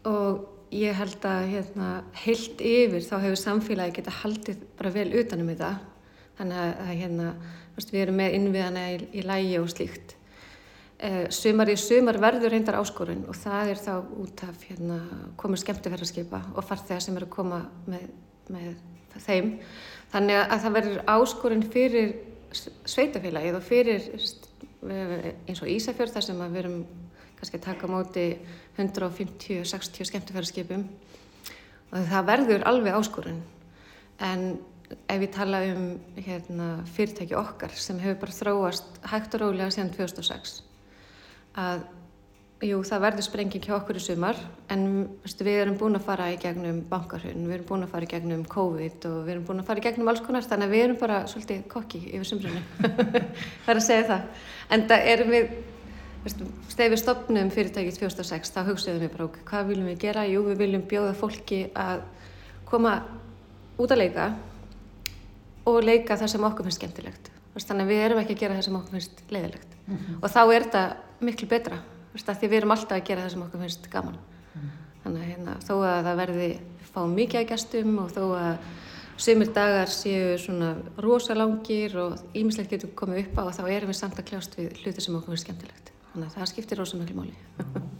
[0.10, 1.90] Og ég held að hérna,
[2.24, 5.72] heilt yfir þá hefur samfélagi geta haldið bara vel utanum þetta.
[6.40, 7.28] Þannig að hérna,
[7.82, 10.16] við erum með innviðana í, í lægi og slíkt.
[11.02, 15.00] Eh, sumar í sumar verður reyndar áskorun og það er þá út af hérna,
[15.38, 18.04] komur skemmtifæraskipa og farþegar sem eru að koma með,
[18.54, 18.76] með
[19.26, 19.56] þeim.
[20.12, 22.14] Þannig að það verður áskorun fyrir
[22.54, 24.08] sveitafélagið og fyrir
[25.48, 26.78] eins og Ísafjörð þar sem við erum
[27.42, 28.26] kannski að taka móti
[28.78, 30.86] 150-60 skemmtifæraskipum
[31.92, 33.42] og það verður alveg áskorun.
[34.22, 34.52] En
[35.10, 35.88] ef ég tala um
[36.20, 40.62] hérna, fyrirtæki okkar sem hefur bara þróast hægt og rólega síðan 2006
[41.60, 41.84] að
[42.62, 44.38] jú, það verður sprenging hjá okkur í sumar
[44.72, 44.84] en
[45.24, 48.12] veistu, við erum búin að fara í gegnum bankarhun, við erum búin að fara í
[48.12, 50.86] gegnum COVID og við erum búin að fara í gegnum alls konar þannig að við
[50.86, 52.64] erum bara svolítið kokki yfir sumrunni
[53.66, 54.48] það er að segja það.
[54.72, 55.56] En það erum við
[56.22, 60.26] Þegar við stopnum fyrirtækið 2006 þá hugsaðum við bara ok, hvað viljum við gera?
[60.30, 62.04] Jú, við viljum bjóða fólki að
[62.70, 62.92] koma
[63.82, 64.28] út að leika
[65.66, 67.32] og leika það sem okkur finnst skemmtilegt.
[67.56, 69.74] Þannig að við erum ekki að gera það sem okkur finnst leiðilegt.
[69.88, 70.20] Mm -hmm.
[70.22, 70.84] Og þá er þetta
[71.20, 71.82] miklu betra,
[72.14, 74.18] því við erum alltaf að gera það sem okkur finnst gaman.
[74.54, 74.70] Mm -hmm.
[75.04, 76.60] Þannig að hérna, þó að það verði
[76.94, 78.58] fá mikið að gestum og þó að
[79.22, 83.98] Sumir dagar séu svona rosalangir og ímislegt getur komið upp á og þá erum við
[84.00, 85.91] samt að kljást við hluti sem okkur finnst skemmtilegt.
[86.12, 87.36] Þannig að það skiptir rosa mjög máli.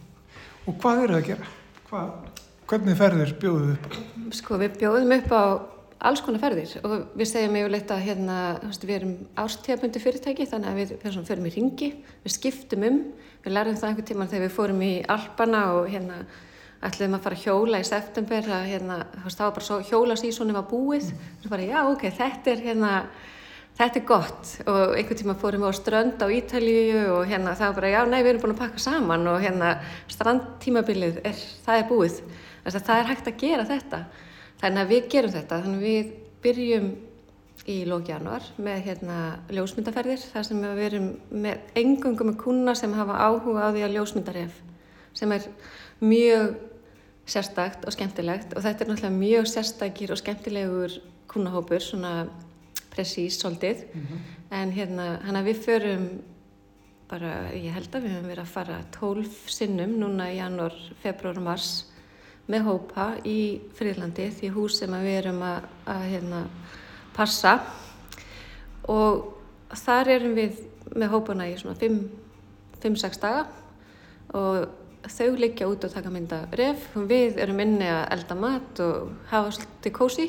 [0.68, 1.52] Og hvað eru það að gera?
[1.88, 2.10] Hvað,
[2.70, 3.96] hvernig ferðir bjóðum við upp?
[4.38, 5.42] Sko við bjóðum upp á
[6.02, 8.36] alls konar ferðir og við segjum yfirleitt að hérna,
[8.82, 11.90] við erum ástíðabundi fyrirtæki þannig að við, við förum í ringi,
[12.24, 12.96] við skiptum um,
[13.44, 16.18] við lærðum það einhver tíma þegar við fórum í Alpana og hérna
[16.82, 20.66] ætluðum að fara að hjóla í september að hérna, það var bara svo hjólasísónu var
[20.70, 21.50] búið, mm.
[21.52, 22.92] bara já ok, þetta er hérna
[23.78, 24.50] þetta er gott.
[24.66, 28.00] Og einhvern tíma fórum við á strönd á Ítalíu og hérna það var bara já,
[28.08, 29.76] nei, við erum búin að pakka saman og hérna
[30.12, 32.18] strandtímabilið, er, það er búið.
[32.64, 34.02] Þess að það er hægt að gera þetta.
[34.62, 35.62] Þannig að við gerum þetta.
[35.64, 36.12] Þannig að við
[36.42, 36.90] byrjum
[37.70, 39.16] í lóki januar með hérna
[39.54, 41.08] ljósmyndaferðir þar sem við erum
[41.44, 44.56] með engungum með kuna sem hafa áhuga á því að ljósmyndaref
[45.14, 45.46] sem er
[46.02, 46.56] mjög
[47.28, 48.56] sérstakt og skemmtilegt.
[48.56, 50.96] Og þetta er náttúrulega mjög sérstakir og skemmtilegur
[51.30, 52.26] kunahópur svona
[52.92, 53.84] presís svolítið.
[53.94, 54.18] Mm -hmm.
[54.50, 56.22] en hérna hann að við förum
[57.08, 61.36] bara ég held að við höfum verið að fara tólf sinnum núna í janúar, februar
[61.36, 61.86] og mars
[62.50, 66.42] með hópa í Fríðlandi því hús sem við erum að, að hérna,
[67.14, 67.60] passa.
[68.90, 69.38] Og
[69.84, 70.62] þar erum við
[70.96, 71.76] með hópana í svona
[72.82, 73.46] 5-6 daga.
[74.34, 76.88] Og þau liggja út og taka mynda ref.
[76.96, 80.28] Við erum inni að elda mat og hafa svolítið kósi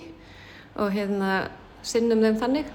[0.73, 1.33] og hérna
[1.83, 2.71] sinnum þeim þannig.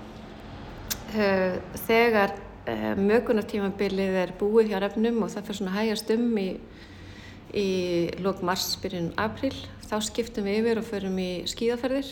[1.16, 1.56] Eh,
[1.86, 2.34] þegar
[2.68, 6.48] eh, mögunartímabilið er búið hjá refnum og það fyrir svona hægast um í,
[7.56, 7.68] í
[8.20, 9.54] lók mars, byrjun april,
[9.88, 12.10] þá skiptum við yfir og förum í skíðaferðir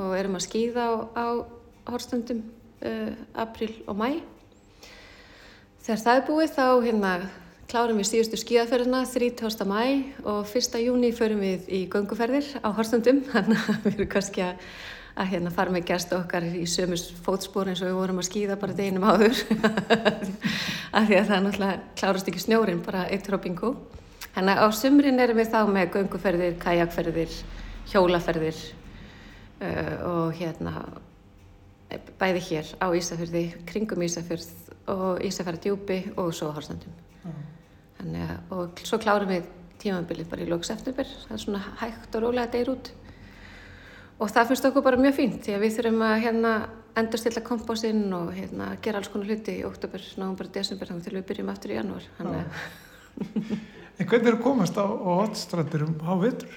[0.00, 1.26] og erum að skíða á, á
[1.92, 2.40] horstundum
[2.82, 4.08] uh, april og mæ.
[5.82, 7.12] Þegar það er búið þá hérna
[7.70, 9.62] klárum við síðustu skíðaferðina 30.
[9.68, 9.84] mæ
[10.24, 10.80] og 1.
[10.82, 14.66] júni förum við í gönguferðir á horstundum, þannig að við erum kannski að
[15.12, 18.58] að hérna fara með gæst okkar í sömus fótspór eins og við vorum að skýða
[18.60, 19.42] bara deginum áður
[20.96, 23.08] af því að það náttúrulega klárast ekki snjórin bara
[23.42, 23.74] bingo
[24.32, 27.32] Þannig að á sumrin erum við þá með gönguferðir, kajakferðir,
[27.92, 28.60] hjólaferðir
[29.60, 30.72] uh, og hérna
[32.20, 36.94] bæði hér á Ísafjörði, kringum Ísafjörð og Ísafjörðardjúpi og svo Horslandum.
[37.28, 38.22] Mm.
[38.56, 39.50] Og svo klárum við
[39.82, 42.88] tímabilið bara í lóks eftirber, það er svona hægt og rólega deyr út
[44.22, 46.52] og það finnst okkur bara mjög fínt því að við þurfum að hérna
[46.98, 50.04] endurstilla kompásinn og hérna gera alls konar hluti í oktober,
[50.38, 52.08] bara desember þannig til við byrjum aftur í janúar
[54.00, 56.52] En hvernig er að komast á, á hotstrandir um hávitur?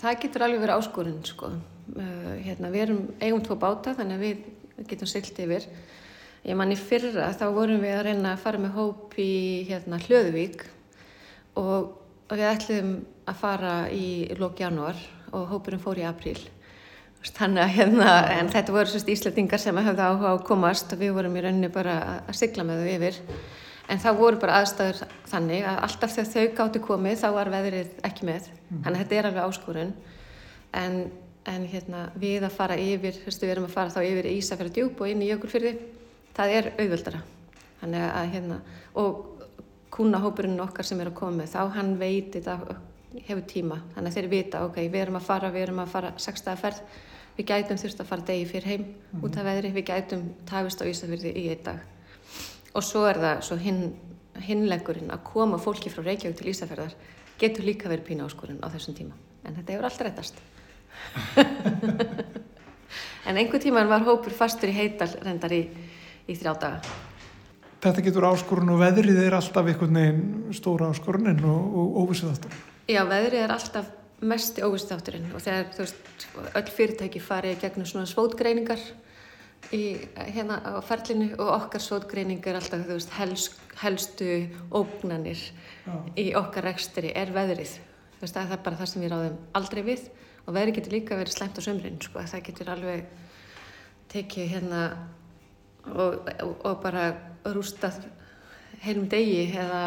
[0.00, 1.50] Það getur alveg verið áskorinn sko.
[1.52, 5.66] uh, hérna, við erum eigum tvo báta þannig að við getum silt yfir
[6.46, 9.32] ég man í fyrra þá vorum við að reyna að fara með hóp í
[9.68, 10.64] hérna, Hlöðuvík
[11.60, 11.98] og,
[12.30, 12.94] við ætlum
[13.28, 14.96] að fara í lók janúar
[15.36, 16.38] og hópurinn fór í apríl
[17.20, 21.00] Þannig að hérna, en þetta voru svona íslettingar sem hefði áhuga á að komast og
[21.02, 23.18] við vorum í rauninni bara að sigla með þau yfir.
[23.90, 27.90] En það voru bara aðstæður þannig að alltaf þegar þau gáttu komið þá var veðrið
[28.08, 28.48] ekki með.
[28.48, 28.78] Mm.
[28.84, 29.92] Þannig að þetta er alveg áskorun.
[30.80, 30.96] En,
[31.52, 34.76] en hérna, við að fara yfir, fyrstu, við erum að fara þá yfir í Ísafjörðu
[34.78, 35.74] djúb og inn í Jökulfyrði,
[36.38, 37.24] það er auðvöldara.
[37.82, 38.60] Þannig að hérna,
[39.00, 39.20] og
[39.92, 42.78] kúnahópurinn okkar sem er að koma þá hann veit þetta
[43.26, 43.80] hefur tíma.
[43.94, 46.82] Þannig að þeir vita, ok, við erum að fara, við erum að fara sextaðaferð
[47.40, 49.24] við gætum þurft að fara degi fyrir heim mm -hmm.
[49.24, 51.78] út af veðri, við gætum tafist á Ísafjörði í einn dag.
[52.74, 53.94] Og svo er það svo hinn,
[54.34, 56.94] hinleggurinn að koma fólki frá Reykjavík til Ísafjörðar
[57.38, 59.14] getur líka verið pína áskorun á þessum tíma.
[59.44, 60.34] En þetta hefur alltaf réttast
[63.26, 65.68] en einhver tíman var hópur fastur í heital reyndar í,
[66.28, 66.80] í þrjá daga.
[67.80, 72.69] Þetta getur áskorun og veðrið er alltaf einhvern veginn stóra áskorunin og, og óvissið alltaf
[72.90, 73.90] Já, veðrið er alltaf
[74.26, 76.24] mest í óvistátturinn og þegar veist
[76.58, 78.80] öll fyrirtæki farið gegnum svona svótgreiningar
[79.72, 79.82] í,
[80.34, 84.26] hérna á ferlinu og okkar sótgreining er alltaf veist helst, helstu
[84.74, 85.94] ógnanir Já.
[86.18, 87.76] í okkar rekstri er veðrið
[88.20, 90.04] veist það er bara það sem við ráðum aldrei við
[90.44, 93.06] og veðrið getur líka verið slemt á sömrin sko það getur alveg
[94.10, 94.82] tekið hérna
[95.94, 97.06] og, og, og bara
[97.54, 98.02] rústað
[98.82, 99.84] heilum degi eða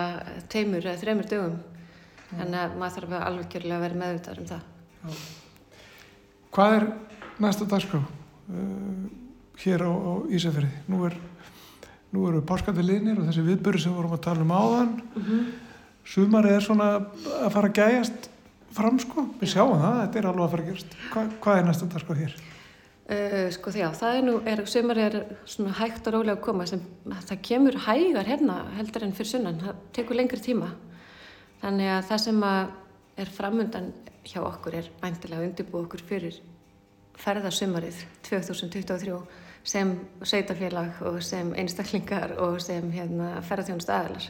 [0.47, 1.61] teimur eða þremur dögum
[2.39, 4.61] þannig að maður þarf að alveg kjörlega að vera meðvitað um það
[5.03, 5.17] Já.
[6.53, 6.87] Hvað er
[7.43, 9.05] næsta dagskrá uh,
[9.63, 10.71] hér á, á Ísafjörði?
[10.87, 11.17] Nú er
[12.13, 15.43] nú eru páskandi liðnir og þessi viðböru sem vorum að tala um áðan mm -hmm.
[16.05, 16.89] sumarið er svona
[17.41, 18.29] að fara að gæjast
[18.73, 21.65] fram sko, við sjáum það, þetta er alveg að fara að gerast Hva, hvað er
[21.65, 22.33] næsta dagskrá hér?
[23.03, 26.45] Uh, sko því að það er nú, er, sumarið er svona hægt og rólega að
[26.45, 26.81] koma sem
[27.27, 30.69] það kemur hægar hérna heldur en fyrir sunnan, það tekur lengri tíma
[31.63, 32.71] Þannig að það sem að
[33.23, 33.85] er framöndan
[34.27, 36.39] hjá okkur er væntilega að undirbú okkur fyrir
[37.23, 39.19] ferðarsumarið 2023
[39.63, 39.93] sem
[40.27, 44.27] sveitafélag og sem einstaklingar og sem hérna, ferðarþjónust aðalar.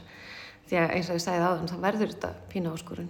[0.69, 3.09] Því að eins og ég sæði áðan þá verður þetta pína áskorun.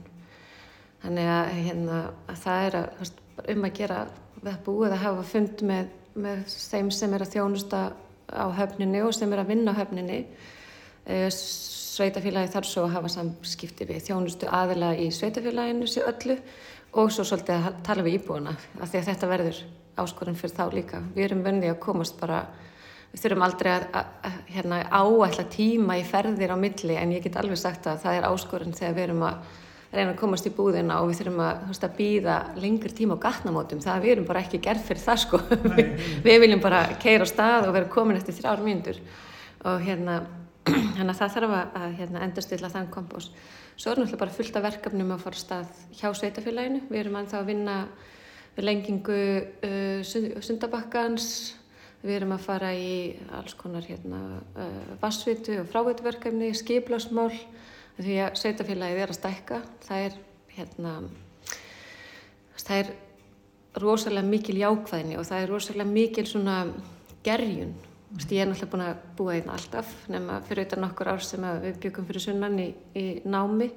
[1.03, 1.99] Þannig að, hérna,
[2.31, 3.13] að það er að,
[3.51, 4.01] um að gera
[4.43, 7.85] við búið að hafa fund með, með þeim sem er að þjónusta
[8.31, 11.27] á höfninni og sem er að vinna á höfninni eh,
[11.93, 16.37] sveitafélagi þarf svo að hafa samskipti við þjónustu aðila í sveitafélaginu sér öllu
[16.97, 19.59] og svo svolítið að tala við íbúina af því að þetta verður
[20.01, 21.01] áskorun fyrir þá líka.
[21.13, 22.39] Við erum vöndið að komast bara,
[23.11, 27.25] við þurfum aldrei að, að, að hérna, áætla tíma í ferðir á milli en ég
[27.25, 29.59] get alveg sagt að það er áskorun þegar við erum að
[29.93, 33.83] reyna að komast í búðina og við þurfum að, að býða lengur tíma á gatnamótum.
[33.85, 35.41] Það við erum bara ekki gerð fyrir það sko.
[35.69, 35.83] Nei,
[36.25, 39.01] við viljum bara keira á stað og vera komin eftir þrjár mínútur
[39.63, 40.23] og hérna
[40.63, 43.29] þannig að það þarf að hérna, endastilla þann kompós.
[43.75, 46.83] Svo er náttúrulega bara fullt af verkefnum að fara stað hjá sveitafélaginu.
[46.89, 47.77] Við erum að vinna
[48.53, 49.19] við lengingu
[49.67, 51.27] uh, sundabakkans,
[52.03, 52.93] við erum að fara í
[53.33, 54.21] alls konar hérna,
[54.53, 57.31] uh, vassvitu og frávituverkefni, skiplásmál,
[57.97, 59.63] því að sveitafélagið er að stækka.
[59.87, 60.19] Það er,
[60.57, 60.93] hérna,
[62.59, 62.93] það er
[63.81, 66.27] rosalega mikil jákvæðni og það er rosalega mikil
[67.23, 67.73] gerjun
[68.13, 71.77] Ég er náttúrulega búin að búa einn alltaf nema fyrir auðvitað nokkur ár sem við
[71.81, 73.71] byggum fyrir sunnan í, í námi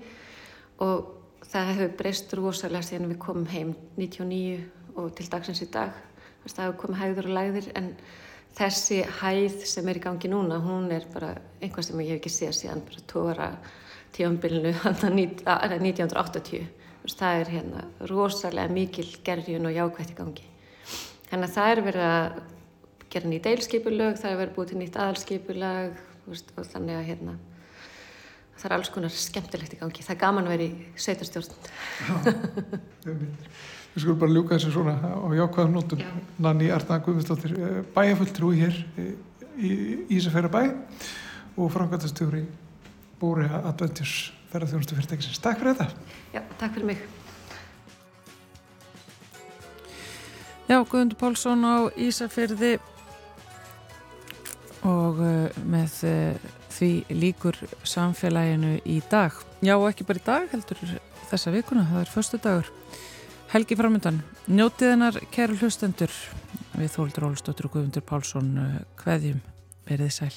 [0.84, 1.06] og
[1.48, 4.58] það hefur breyst rosalega síðan við komum heim 99
[5.00, 5.94] og til dagsins í dag.
[6.44, 7.88] Það hefur komið hæður og læðir en
[8.58, 11.30] þessi hæð sem er í gangi núna hún er bara
[11.62, 13.48] einhvað sem ég hef ekki séð síðan bara tóra
[14.16, 16.68] tífambilinu 1980.
[17.06, 20.46] Það er hérna rosalega mikil gerjun og jákvægt í gangi.
[21.30, 22.38] Þannig að það er verið að
[23.12, 27.36] gera nýtt eilskipulög, það er verið búið til nýtt aðalskipulag og þannig að hérna,
[28.56, 30.04] það er alls konar skemmtilegt í gangi.
[30.06, 31.50] Það er gaman að vera í sveitarstjórn.
[33.96, 36.02] Við skulum bara ljúka þessu svona á jákvæðum nótum.
[36.02, 36.10] Já.
[36.44, 38.80] Nanni Arna Guðmundsdóttir, eh, bæjafulltrúi hér
[39.56, 39.70] í
[40.18, 40.62] Ísafæra bæ
[41.56, 42.42] og framkvæmtastjóri
[43.20, 45.40] Bóri Adventures ferðarþjónustu fyrirtækisins.
[45.40, 45.88] Takk fyrir þetta.
[46.34, 46.98] Já, takk fyrir mig.
[50.66, 52.76] Já, Guðmundur Pálsson á Ísafyrði
[54.86, 59.34] og uh, með uh, því líkur samfélaginu í dag.
[59.64, 60.82] Já, ekki bara í dag, heldur
[61.30, 62.72] þessa vikuna, það er förstu dagur.
[63.52, 64.20] Helgi framöndan,
[64.50, 66.12] njótið hennar kæru hlustendur
[66.76, 68.52] við Þóldur Ólistóttur og Guðmundur Pálsson
[69.00, 69.42] hveðjum,
[69.86, 70.34] verið sæl.